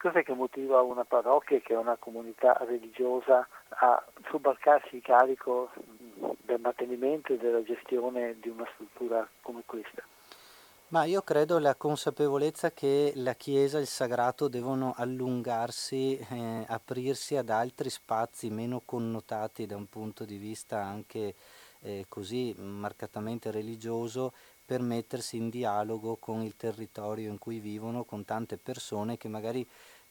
[0.00, 5.70] Cos'è che motiva una parrocchia, che è una comunità religiosa, a sobbarcarsi il carico
[6.42, 10.02] del mantenimento e della gestione di una struttura come questa?
[10.90, 17.36] Ma io credo la consapevolezza che la Chiesa e il sagrato devono allungarsi, eh, aprirsi
[17.36, 21.34] ad altri spazi meno connotati da un punto di vista anche
[21.80, 24.32] eh, così marcatamente religioso
[24.64, 29.66] per mettersi in dialogo con il territorio in cui vivono, con tante persone che magari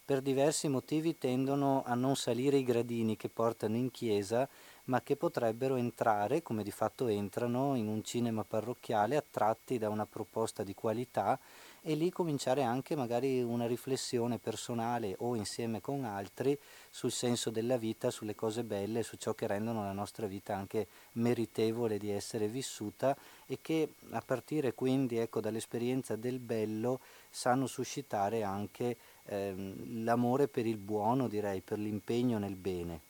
[0.05, 4.47] per diversi motivi tendono a non salire i gradini che portano in chiesa
[4.87, 10.05] ma che potrebbero entrare, come di fatto entrano, in un cinema parrocchiale attratti da una
[10.05, 11.39] proposta di qualità
[11.81, 16.57] e lì cominciare anche magari una riflessione personale o insieme con altri
[16.89, 20.87] sul senso della vita, sulle cose belle, su ciò che rendono la nostra vita anche
[21.13, 23.15] meritevole di essere vissuta
[23.45, 26.99] e che a partire quindi ecco, dall'esperienza del bello
[27.29, 33.06] sanno suscitare anche ehm, l'amore per il buono, direi, per l'impegno nel bene.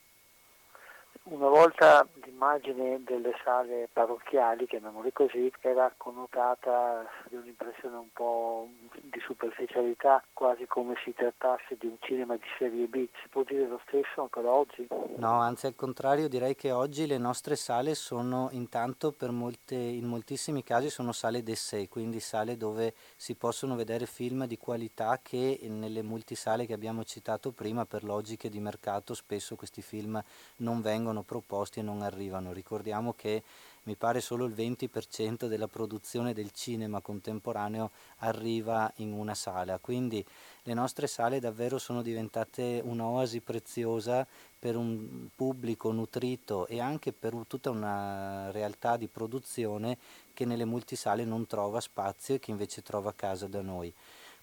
[1.29, 8.69] Una volta l'immagine delle sale parrocchiali, chiamiamole così, era connotata di un'impressione un po'
[9.01, 13.09] di superficialità, quasi come si trattasse di un cinema di serie B.
[13.21, 14.87] Si può dire lo stesso ancora oggi?
[15.17, 20.05] No, anzi al contrario, direi che oggi le nostre sale sono intanto per molte, in
[20.05, 25.59] moltissimi casi sono sale d'essai, quindi sale dove si possono vedere film di qualità che
[25.63, 30.23] nelle multisale che abbiamo citato prima per logiche di mercato spesso questi film
[30.57, 32.51] non vengono vengono proposti e non arrivano.
[32.51, 33.43] Ricordiamo che
[33.83, 40.23] mi pare solo il 20% della produzione del cinema contemporaneo arriva in una sala, quindi
[40.63, 44.27] le nostre sale davvero sono diventate un'oasi preziosa
[44.59, 49.97] per un pubblico nutrito e anche per tutta una realtà di produzione
[50.33, 53.93] che nelle multisale non trova spazio e che invece trova casa da noi.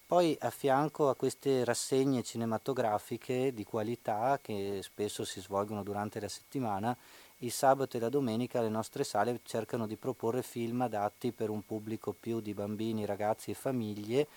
[0.06, 6.28] Poi a fianco a queste rassegne cinematografiche di qualità che spesso si svolgono durante la
[6.28, 6.94] settimana,
[7.39, 11.64] il sabato e la domenica le nostre sale cercano di proporre film adatti per un
[11.64, 14.28] pubblico più di bambini, ragazzi e famiglie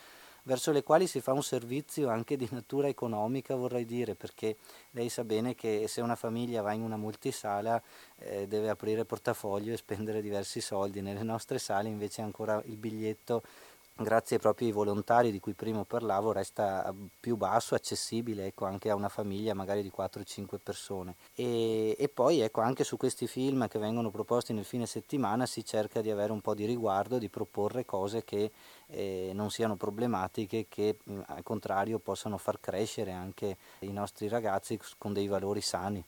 [0.48, 4.56] verso le quali si fa un servizio anche di natura economica, vorrei dire, perché
[4.92, 7.84] lei sa bene che se una famiglia va in una multisala
[8.16, 11.02] eh, deve aprire portafoglio e spendere diversi soldi.
[11.02, 13.44] Nelle nostre sale invece ancora il biglietto
[14.00, 18.96] grazie proprio ai volontari di cui prima parlavo, resta più basso, accessibile ecco, anche a
[18.96, 21.16] una famiglia magari di 4-5 persone.
[21.34, 25.64] E, e, poi ecco, anche su questi film che vengono proposti nel fine settimana si
[25.66, 28.52] cerca di avere un po' di riguardo, di proporre cose che
[28.88, 35.14] eh, non siano problematiche, che al contrario possano far crescere anche i nostri ragazzi con
[35.14, 36.04] dei valori sani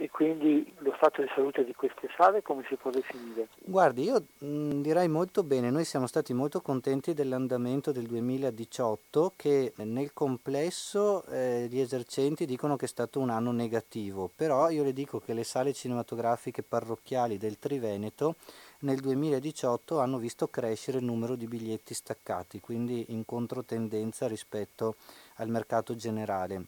[0.00, 3.48] e quindi lo stato di salute di queste sale come si può definire?
[3.58, 9.72] Guardi, io mh, direi molto bene, noi siamo stati molto contenti dell'andamento del 2018 che
[9.78, 14.92] nel complesso eh, gli esercenti dicono che è stato un anno negativo, però io le
[14.92, 18.36] dico che le sale cinematografiche parrocchiali del Triveneto
[18.80, 24.94] nel 2018 hanno visto crescere il numero di biglietti staccati, quindi in controtendenza rispetto
[25.38, 26.66] al mercato generale.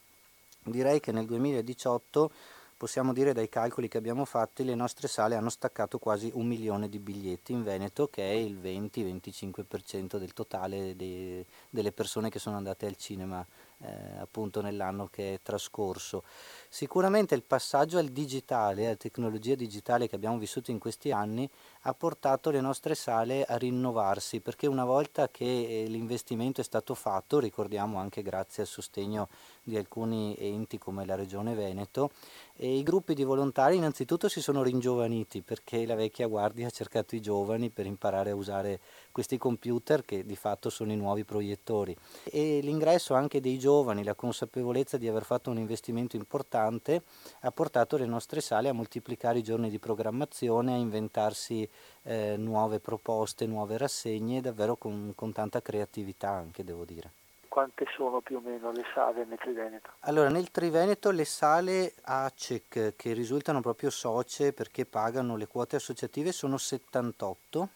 [0.65, 5.51] Direi che nel 2018 possiamo dire dai calcoli che abbiamo fatti le nostre sale hanno
[5.51, 11.45] staccato quasi un milione di biglietti in Veneto che è il 20-25% del totale de,
[11.69, 13.47] delle persone che sono andate al cinema
[13.83, 16.25] eh, appunto nell'anno che è trascorso.
[16.73, 21.51] Sicuramente il passaggio al digitale, alla tecnologia digitale che abbiamo vissuto in questi anni,
[21.83, 26.95] ha portato le nostre sale a rinnovarsi, perché una volta che eh, l'investimento è stato
[26.95, 29.29] fatto, ricordiamo anche grazie al sostegno
[29.65, 32.13] di alcuni enti come la Regione Veneto,
[32.59, 37.21] i gruppi di volontari innanzitutto si sono ringiovaniti perché la vecchia guardia ha cercato i
[37.21, 38.81] giovani per imparare a usare
[39.11, 41.97] questi computer che di fatto sono i nuovi proiettori.
[42.25, 47.97] E l'ingresso anche dei giovani, la consapevolezza di aver fatto un investimento importante ha portato
[47.97, 51.69] le nostre sale a moltiplicare i giorni di programmazione, a inventarsi
[52.03, 57.13] eh, nuove proposte, nuove rassegne, davvero con, con tanta creatività anche devo dire
[57.51, 59.91] quante sono più o meno le sale nel Triveneto?
[60.01, 66.31] Allora, nel Triveneto le sale ACEC che risultano proprio socie perché pagano le quote associative
[66.31, 67.69] sono 78,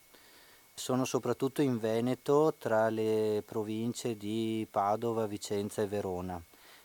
[0.72, 6.40] sono soprattutto in Veneto tra le province di Padova, Vicenza e Verona.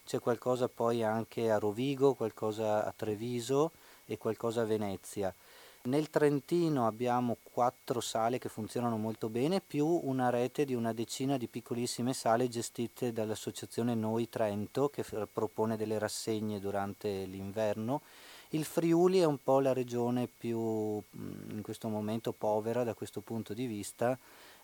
[0.09, 3.73] C'è qualcosa poi anche a Rovigo, qualcosa a Treviso
[4.07, 5.31] e qualcosa a Venezia.
[5.83, 11.37] Nel Trentino abbiamo quattro sale che funzionano molto bene, più una rete di una decina
[11.37, 18.01] di piccolissime sale gestite dall'associazione Noi Trento che propone delle rassegne durante l'inverno.
[18.49, 23.53] Il Friuli è un po' la regione più in questo momento povera da questo punto
[23.53, 24.17] di vista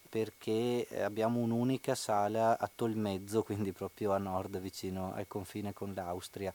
[0.10, 6.54] perché abbiamo un'unica sala a Tolmezzo, quindi proprio a nord vicino al confine con l'Austria.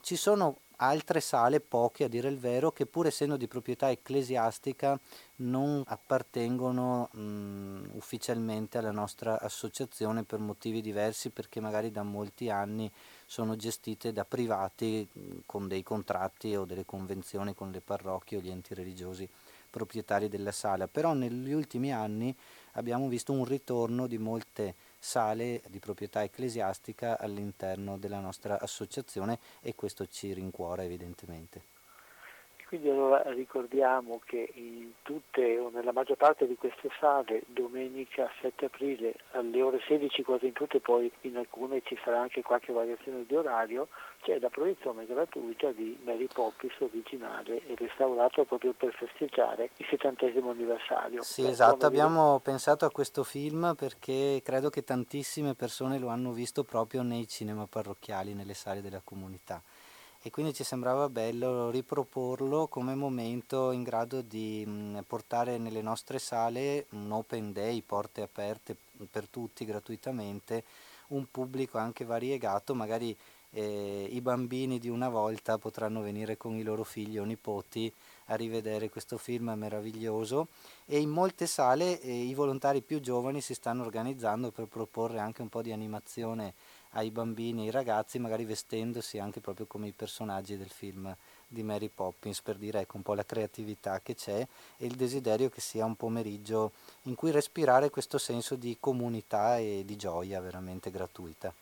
[0.00, 4.98] Ci sono altre sale, poche a dire il vero, che pur essendo di proprietà ecclesiastica
[5.36, 12.90] non appartengono mh, ufficialmente alla nostra associazione per motivi diversi perché magari da molti anni
[13.26, 18.40] sono gestite da privati mh, con dei contratti o delle convenzioni con le parrocchie o
[18.40, 19.28] gli enti religiosi
[19.72, 22.36] proprietari della sala, però negli ultimi anni
[22.72, 29.74] abbiamo visto un ritorno di molte sale di proprietà ecclesiastica all'interno della nostra associazione e
[29.74, 31.64] questo ci rincuora evidentemente.
[32.72, 38.64] Quindi allora ricordiamo che in tutte o nella maggior parte di queste sale domenica 7
[38.64, 43.26] aprile alle ore 16 quasi in tutte, poi in alcune ci sarà anche qualche variazione
[43.26, 43.88] di orario,
[44.22, 50.48] c'è la proiezione gratuita di Mary Poppins originale e restaurato proprio per festeggiare il settantesimo
[50.52, 51.20] anniversario.
[51.20, 56.64] Sì, esatto, abbiamo pensato a questo film perché credo che tantissime persone lo hanno visto
[56.64, 59.62] proprio nei cinema parrocchiali, nelle sale della comunità
[60.24, 64.64] e quindi ci sembrava bello riproporlo come momento in grado di
[65.04, 68.76] portare nelle nostre sale un open day, porte aperte
[69.10, 70.62] per tutti gratuitamente,
[71.08, 73.16] un pubblico anche variegato, magari
[73.50, 77.92] eh, i bambini di una volta potranno venire con i loro figli o nipoti
[78.26, 80.48] a rivedere questo film meraviglioso.
[80.86, 85.42] E in molte sale eh, i volontari più giovani si stanno organizzando per proporre anche
[85.42, 86.54] un po' di animazione
[86.92, 91.14] ai bambini e ai ragazzi, magari vestendosi anche proprio come i personaggi del film
[91.46, 94.46] di Mary Poppins, per dire ecco un po' la creatività che c'è
[94.76, 99.82] e il desiderio che sia un pomeriggio in cui respirare questo senso di comunità e
[99.84, 101.52] di gioia veramente gratuita.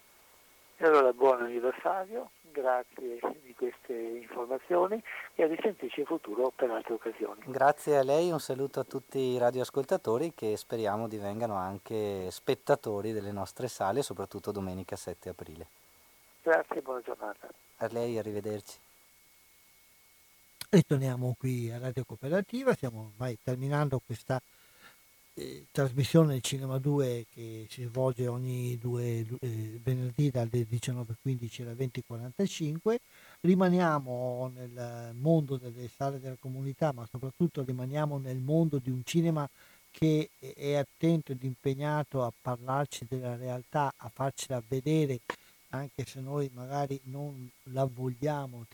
[0.83, 4.99] E allora buon anniversario, grazie di queste informazioni
[5.35, 7.43] e a risentirci in futuro per altre occasioni.
[7.45, 13.31] Grazie a lei, un saluto a tutti i radioascoltatori che speriamo divengano anche spettatori delle
[13.31, 15.67] nostre sale, soprattutto domenica 7 aprile.
[16.41, 17.47] Grazie, buona giornata.
[17.77, 18.79] A lei, arrivederci.
[20.71, 24.41] E torniamo qui a Radio Cooperativa, stiamo ormai terminando questa
[25.41, 32.97] eh, trasmissione Cinema 2 che si svolge ogni due eh, venerdì dalle 19.15 alle 20.45.
[33.41, 39.49] Rimaniamo nel mondo delle sale della comunità, ma soprattutto rimaniamo nel mondo di un cinema
[39.91, 45.21] che è attento ed impegnato a parlarci della realtà, a farcela vedere,
[45.71, 48.67] anche se noi magari non la vogliamo,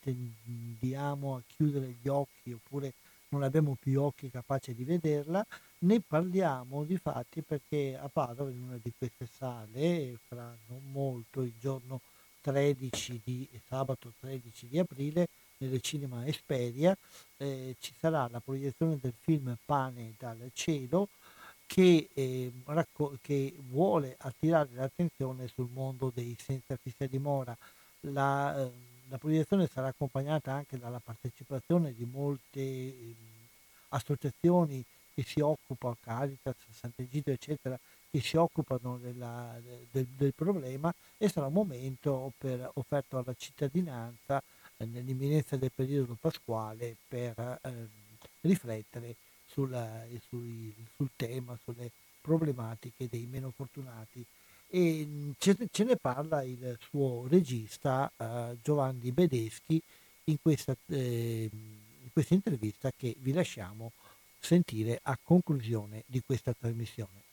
[0.00, 2.92] tendiamo a chiudere gli occhi oppure
[3.30, 5.44] non abbiamo più occhi capaci di vederla,
[5.80, 11.42] ne parliamo di fatti perché a Padova in una di queste sale, fra non molto,
[11.42, 12.00] il giorno
[12.42, 15.28] 13 di sabato 13 di aprile,
[15.58, 16.96] nel cinema Esperia,
[17.36, 21.08] eh, ci sarà la proiezione del film Pane dal cielo
[21.66, 27.56] che, eh, racco- che, vuole attirare l'attenzione sul mondo dei senza fissa dimora.
[28.00, 28.70] La, eh,
[29.08, 33.14] la proiezione sarà accompagnata anche dalla partecipazione di molte eh,
[33.90, 34.84] associazioni
[35.14, 37.78] che si occupano, Caritas, Sant'Egidio, eccetera,
[38.10, 39.56] che si occupano della,
[39.90, 44.42] del, del, problema e sarà un momento per, offerto alla cittadinanza
[44.76, 47.88] eh, nell'imminenza del periodo pasquale per eh,
[48.40, 49.14] riflettere
[49.46, 54.24] sulla, sul, sul tema, sulle problematiche dei meno fortunati.
[54.72, 59.80] E ce, ce ne parla il suo regista eh, Giovanni Bedeschi
[60.24, 63.92] in questa, eh, in questa intervista che vi lasciamo
[64.40, 67.28] sentire a conclusione di questa trasmissione.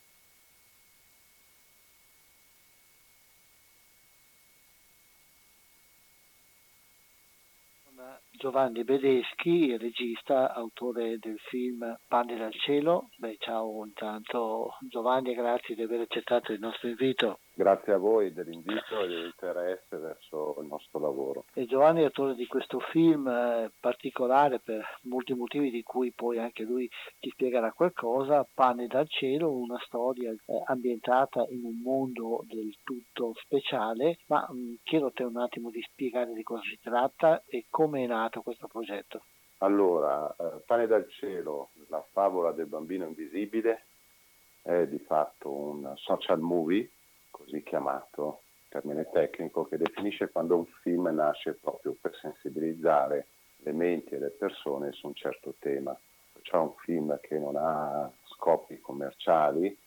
[8.38, 13.10] Giovanni Bedeschi, regista, autore del film Panni dal cielo.
[13.18, 17.40] Beh, ciao intanto Giovanni, grazie di aver accettato il nostro invito.
[17.58, 21.46] Grazie a voi dell'invito e dell'interesse verso il nostro lavoro.
[21.56, 26.38] E Giovanni è autore di questo film eh, particolare per molti motivi di cui poi
[26.38, 32.44] anche lui ci spiegherà qualcosa, Pane dal cielo, una storia eh, ambientata in un mondo
[32.46, 36.62] del tutto speciale, ma mh, mm, chiedo a te un attimo di spiegare di cosa
[36.62, 39.24] si tratta e come è nato questo progetto.
[39.62, 43.86] Allora, eh, Pane dal cielo, la favola del bambino invisibile,
[44.62, 46.92] è di fatto un social movie
[47.38, 53.28] così chiamato, termine tecnico, che definisce quando un film nasce proprio per sensibilizzare
[53.58, 55.98] le menti e le persone su un certo tema.
[56.42, 59.78] Cioè un film che non ha scopi commerciali,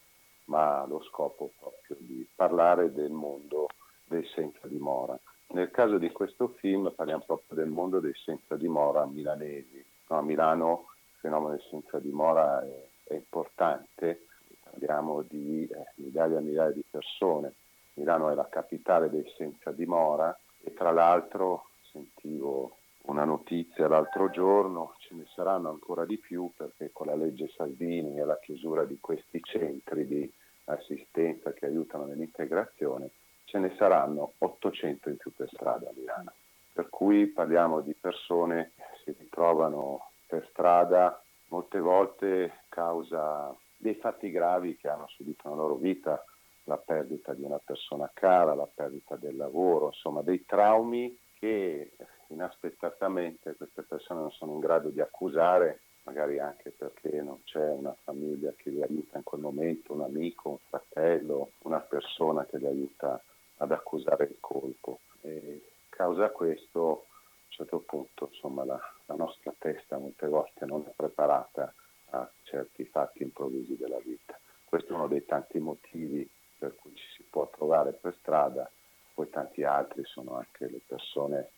[0.44, 3.68] ma ha lo scopo proprio di parlare del mondo
[4.04, 5.18] dei senza dimora.
[5.52, 9.84] Nel caso di questo film parliamo proprio del mondo dei senza dimora milanesi.
[10.08, 14.26] No, a Milano il fenomeno del senza dimora è, è importante
[14.70, 17.54] parliamo di eh, migliaia e migliaia di persone.
[17.94, 24.94] Milano è la capitale dei senza dimora e tra l'altro sentivo una notizia l'altro giorno,
[24.98, 28.98] ce ne saranno ancora di più perché con la legge Salvini e la chiusura di
[29.00, 30.32] questi centri di
[30.64, 33.10] assistenza che aiutano nell'integrazione,
[33.44, 36.32] ce ne saranno 800 in più per strada a Milano.
[36.72, 44.30] Per cui parliamo di persone che si ritrovano per strada molte volte causa dei fatti
[44.30, 46.22] gravi che hanno subito nella loro vita,
[46.64, 51.92] la perdita di una persona cara, la perdita del lavoro, insomma dei traumi che
[52.28, 57.96] inaspettatamente queste persone non sono in grado di accusare, magari anche perché non c'è una
[58.04, 62.66] famiglia che li aiuta in quel momento, un amico, un fratello, una persona che li
[62.66, 63.20] aiuta
[63.56, 65.00] ad accusare il colpo.
[65.22, 70.84] E causa questo, a un certo punto, insomma, la, la nostra testa molte volte non
[70.86, 71.72] è preparata
[72.10, 74.38] a certi fatti improvvisi della vita.
[74.64, 76.28] Questo è uno dei tanti motivi
[76.58, 78.70] per cui ci si può trovare per strada,
[79.14, 81.50] poi tanti altri sono anche le persone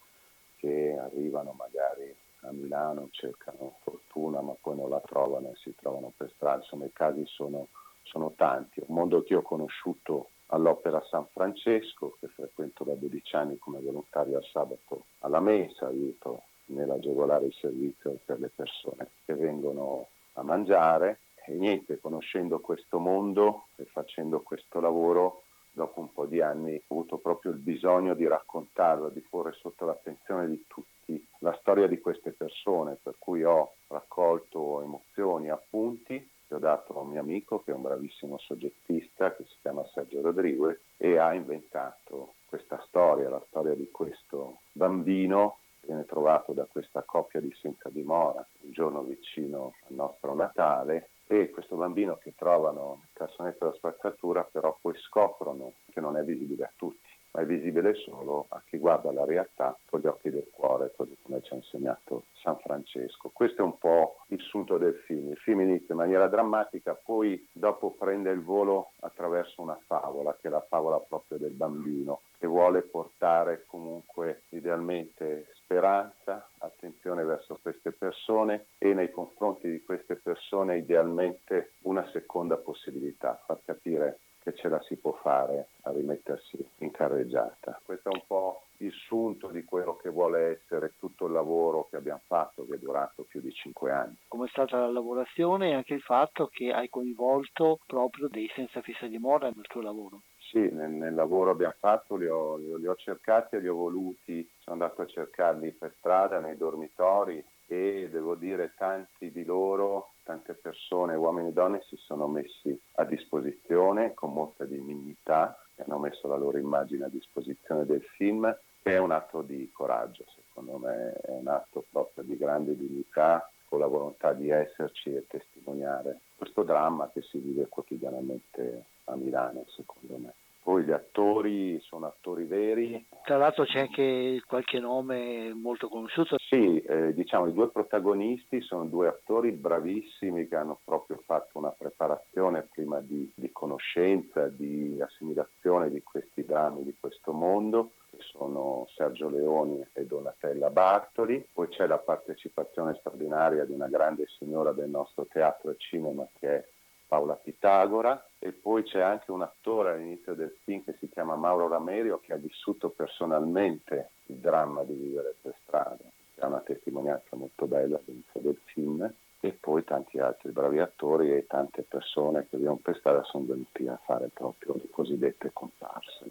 [0.56, 6.12] che arrivano magari a Milano, cercano fortuna ma poi non la trovano e si trovano
[6.16, 7.68] per strada, insomma i casi sono,
[8.02, 8.80] sono tanti.
[8.86, 14.36] Un mondo che ho conosciuto all'Opera San Francesco, che frequento da 12 anni come volontario
[14.36, 21.20] al sabato alla messa, aiuto nell'agevolare il servizio per le persone che vengono a mangiare
[21.46, 25.42] e niente, conoscendo questo mondo e facendo questo lavoro,
[25.72, 29.84] dopo un po' di anni ho avuto proprio il bisogno di raccontarlo, di porre sotto
[29.84, 36.58] l'attenzione di tutti la storia di queste persone, per cui ho raccolto emozioni, appunti ho
[36.58, 40.78] dato a un mio amico che è un bravissimo soggettista che si chiama Sergio Rodriguez
[40.98, 47.40] e ha inventato questa storia, la storia di questo bambino viene trovato da questa coppia
[47.40, 53.08] di senza dimora un giorno vicino al nostro Natale e questo bambino che trovano nel
[53.12, 57.94] cassonetto della spazzatura però poi scoprono che non è visibile a tutti ma è visibile
[57.94, 61.56] solo a chi guarda la realtà con gli occhi del cuore, così come ci ha
[61.56, 63.30] insegnato San Francesco.
[63.32, 65.30] Questo è un po' il sunto del film.
[65.30, 70.48] Il film inizia in maniera drammatica, poi dopo prende il volo attraverso una favola, che
[70.48, 77.92] è la favola proprio del bambino, che vuole portare comunque idealmente speranza, attenzione verso queste
[77.92, 84.68] persone e nei confronti di queste persone idealmente una seconda possibilità, far capire che ce
[84.68, 87.80] la si può fare a rimettersi in carreggiata.
[87.84, 91.96] Questo è un po' il sunto di quello che vuole essere tutto il lavoro che
[91.96, 94.16] abbiamo fatto, che è durato più di cinque anni.
[94.28, 98.80] Come è stata la lavorazione e anche il fatto che hai coinvolto proprio dei senza
[98.80, 100.22] fissa dimora nel tuo lavoro?
[100.50, 104.46] Sì, nel, nel lavoro abbiamo fatto, li ho, li ho cercati e li ho voluti,
[104.58, 107.42] sono andato a cercarli per strada, nei dormitori
[107.72, 113.04] e devo dire tanti di loro tante persone, uomini e donne, si sono messi a
[113.04, 118.98] disposizione con molta dignità hanno messo la loro immagine a disposizione del film, che è
[118.98, 123.86] un atto di coraggio, secondo me, è un atto proprio di grande dignità, con la
[123.86, 130.34] volontà di esserci e testimoniare questo dramma che si vive quotidianamente a Milano, secondo me.
[130.62, 133.04] Poi gli attori sono attori veri.
[133.24, 136.36] Tra l'altro c'è anche qualche nome molto conosciuto.
[136.38, 141.70] Sì, eh, diciamo i due protagonisti sono due attori bravissimi che hanno proprio fatto una
[141.70, 149.28] preparazione prima di, di conoscenza, di assimilazione di questi drammi, di questo mondo sono Sergio
[149.28, 155.26] Leoni e Donatella Bartoli, poi c'è la partecipazione straordinaria di una grande signora del nostro
[155.26, 156.68] teatro e cinema che è
[157.12, 161.68] Paola Pitagora e poi c'è anche un attore all'inizio del film che si chiama Mauro
[161.68, 167.36] Ramerio che ha vissuto personalmente il dramma di vivere per strada, che è una testimonianza
[167.36, 172.56] molto bella all'inizio del film e poi tanti altri bravi attori e tante persone che
[172.56, 176.24] vivono per strada sono venuti a fare proprio le cosiddette comparse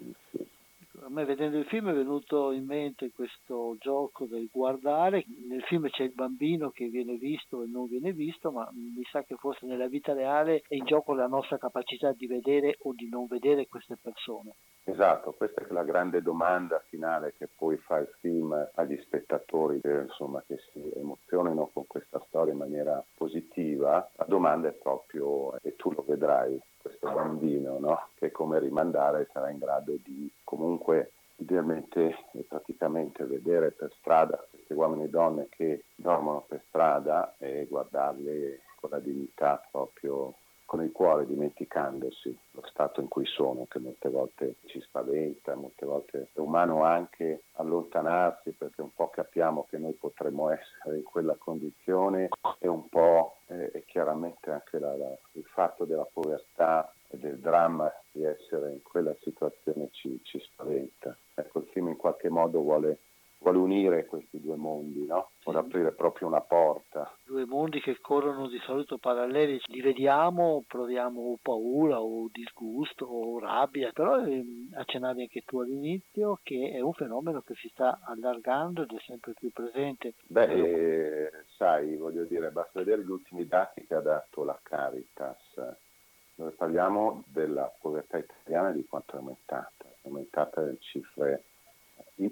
[1.12, 5.24] me vedendo il film è venuto in mente questo gioco del guardare.
[5.48, 9.22] Nel film c'è il bambino che viene visto e non viene visto, ma mi sa
[9.22, 13.08] che forse nella vita reale è in gioco la nostra capacità di vedere o di
[13.08, 14.54] non vedere queste persone.
[14.84, 20.06] Esatto, questa è la grande domanda finale che poi fa il film agli spettatori che,
[20.08, 24.10] insomma, che si emozionino con questa storia in maniera positiva.
[24.16, 28.08] La domanda è proprio, e tu lo vedrai, questo bambino, no?
[28.14, 34.72] che come rimandare sarà in grado di comunque idealmente e praticamente vedere per strada questi
[34.72, 40.34] uomini e donne che dormono per strada e guardarli con la dignità proprio
[40.72, 45.84] con il cuore dimenticandosi lo stato in cui sono, che molte volte ci spaventa, molte
[45.84, 51.34] volte è umano anche allontanarsi perché un po' capiamo che noi potremmo essere in quella
[51.34, 57.38] condizione e un po' è chiaramente anche la, la, il fatto della povertà e del
[57.38, 61.14] dramma di essere in quella situazione ci, ci spaventa.
[61.34, 62.98] Ecco, il film in qualche modo vuole
[63.42, 65.32] vuole unire questi due mondi, no?
[65.42, 65.66] vuole sì.
[65.66, 67.12] aprire proprio una porta.
[67.24, 73.90] Due mondi che corrono di solito paralleli, li vediamo, proviamo paura o disgusto o rabbia,
[73.92, 74.44] però eh,
[74.74, 79.34] accennavi anche tu all'inizio che è un fenomeno che si sta allargando ed è sempre
[79.34, 80.14] più presente.
[80.28, 85.60] Beh, eh, sai, voglio dire, basta vedere gli ultimi dati che ha dato la Caritas,
[86.34, 91.44] dove parliamo della povertà italiana di quanto è aumentata, è aumentata in cifre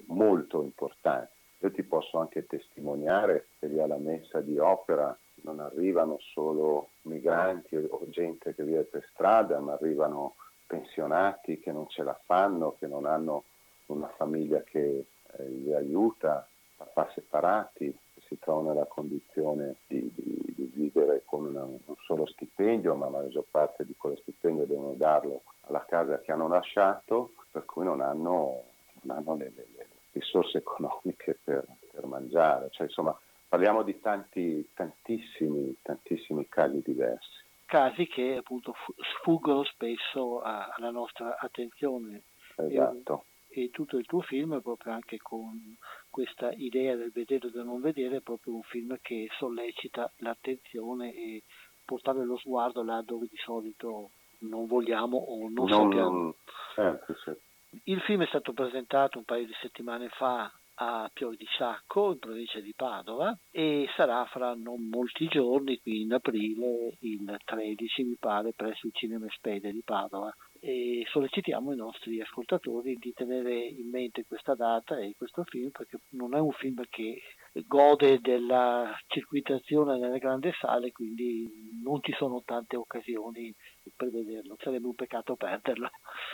[0.07, 1.31] molto importanti.
[1.59, 7.75] Io ti posso anche testimoniare che lì alla messa di opera non arrivano solo migranti
[7.75, 10.35] o gente che vive per strada, ma arrivano
[10.65, 13.43] pensionati che non ce la fanno, che non hanno
[13.87, 15.05] una famiglia che
[15.37, 16.47] eh, li aiuta,
[16.77, 22.25] papà separati, che si trovano nella condizione di, di, di vivere con una, un solo
[22.25, 27.33] stipendio, ma la maggior parte di quello stipendio devono darlo alla casa che hanno lasciato,
[27.51, 28.69] per cui non hanno
[29.01, 32.69] non hanno le, le, le risorse economiche per, per mangiare.
[32.71, 33.17] Cioè, insomma,
[33.47, 37.49] parliamo di tanti, tantissimi, tantissimi casi diversi.
[37.65, 38.75] Casi che appunto
[39.15, 42.23] sfuggono spesso a, alla nostra attenzione.
[42.57, 43.25] Esatto.
[43.47, 45.75] E, e, tutto il tuo film è proprio anche con
[46.09, 51.13] questa idea del vedere o del non vedere, è proprio un film che sollecita l'attenzione
[51.13, 51.43] e
[51.85, 56.35] portare lo sguardo là dove di solito non vogliamo o non, non sappiamo.
[56.75, 57.50] Eh, sì.
[57.83, 60.51] Il film è stato presentato un paio di settimane fa
[60.83, 66.01] a Piove di Sacco, in provincia di Padova, e sarà fra non molti giorni, qui
[66.01, 70.33] in aprile, il 13 mi pare, presso il Cinema Spede di Padova.
[70.59, 75.99] E sollecitiamo i nostri ascoltatori di tenere in mente questa data e questo film perché
[76.11, 77.21] non è un film che
[77.65, 81.47] gode della circuitazione nelle grandi sale, quindi
[81.81, 83.53] non ci sono tante occasioni
[83.95, 85.89] per vederlo, sarebbe un peccato perderlo.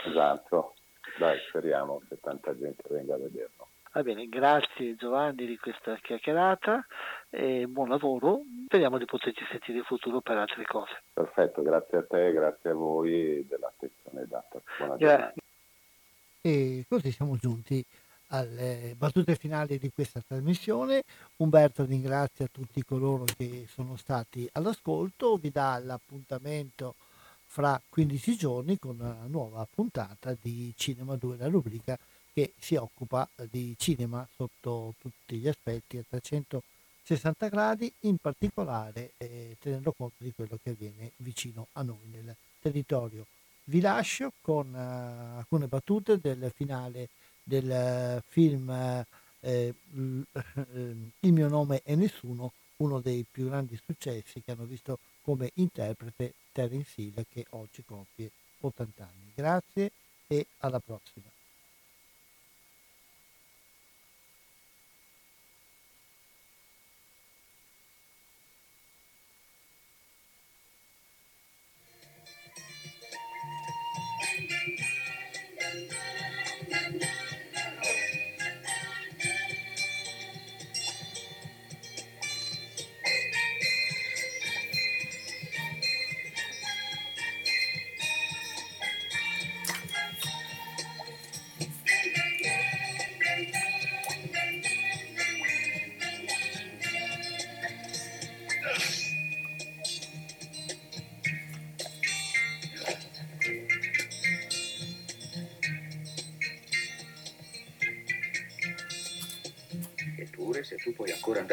[0.06, 0.74] Esatto,
[1.18, 3.68] dai, speriamo che tanta gente venga a vederlo.
[3.94, 6.86] Va bene, grazie Giovanni di questa chiacchierata
[7.30, 8.42] e buon lavoro.
[8.66, 11.02] Speriamo di poterci sentire in futuro per altre cose.
[11.14, 14.62] Perfetto, grazie a te, grazie a voi dell'attenzione data.
[14.78, 15.34] Buona giornata.
[16.42, 17.84] E così siamo giunti
[18.28, 21.02] alle battute finali di questa trasmissione.
[21.38, 26.96] Umberto ringrazia tutti coloro che sono stati all'ascolto, vi dà l'appuntamento
[27.48, 31.98] fra 15 giorni con una nuova puntata di Cinema 2, la rubrica
[32.34, 39.58] che si occupa di cinema sotto tutti gli aspetti a 360 gradi, in particolare eh,
[39.60, 43.26] tenendo conto di quello che avviene vicino a noi nel territorio.
[43.64, 47.10] Vi lascio con uh, alcune battute del finale
[47.42, 48.70] del film
[49.40, 49.74] eh,
[51.22, 56.34] Il mio nome è nessuno, uno dei più grandi successi che hanno visto come interprete
[56.58, 58.32] Terence Hill che oggi compie
[58.62, 59.32] 80 anni.
[59.36, 59.92] Grazie
[60.26, 61.37] e alla prossima.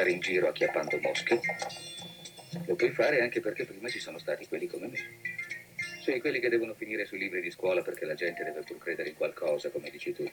[0.04, 1.40] Andare in giro acchiappando mosche.
[2.66, 4.98] Lo puoi fare anche perché prima ci sono stati quelli come me.
[6.02, 9.08] Sì, quelli che devono finire sui libri di scuola perché la gente deve pur credere
[9.08, 10.30] in qualcosa, come dici tu.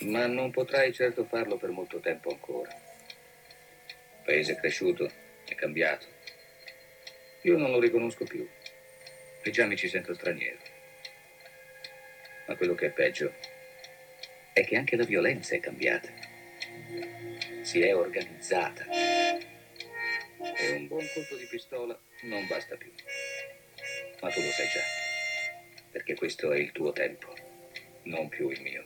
[0.00, 2.70] Ma non potrai certo farlo per molto tempo ancora.
[2.70, 5.10] Il paese è cresciuto,
[5.46, 6.06] è cambiato.
[7.42, 8.46] Io non lo riconosco più
[9.42, 10.58] e già mi ci sento straniero.
[12.46, 13.32] Ma quello che è peggio
[14.52, 16.30] è che anche la violenza è cambiata
[17.62, 18.86] si è organizzata.
[18.88, 22.92] E un buon colpo di pistola non basta più.
[24.20, 24.82] Ma tu lo sai già,
[25.90, 27.34] perché questo è il tuo tempo,
[28.04, 28.84] non più il mio.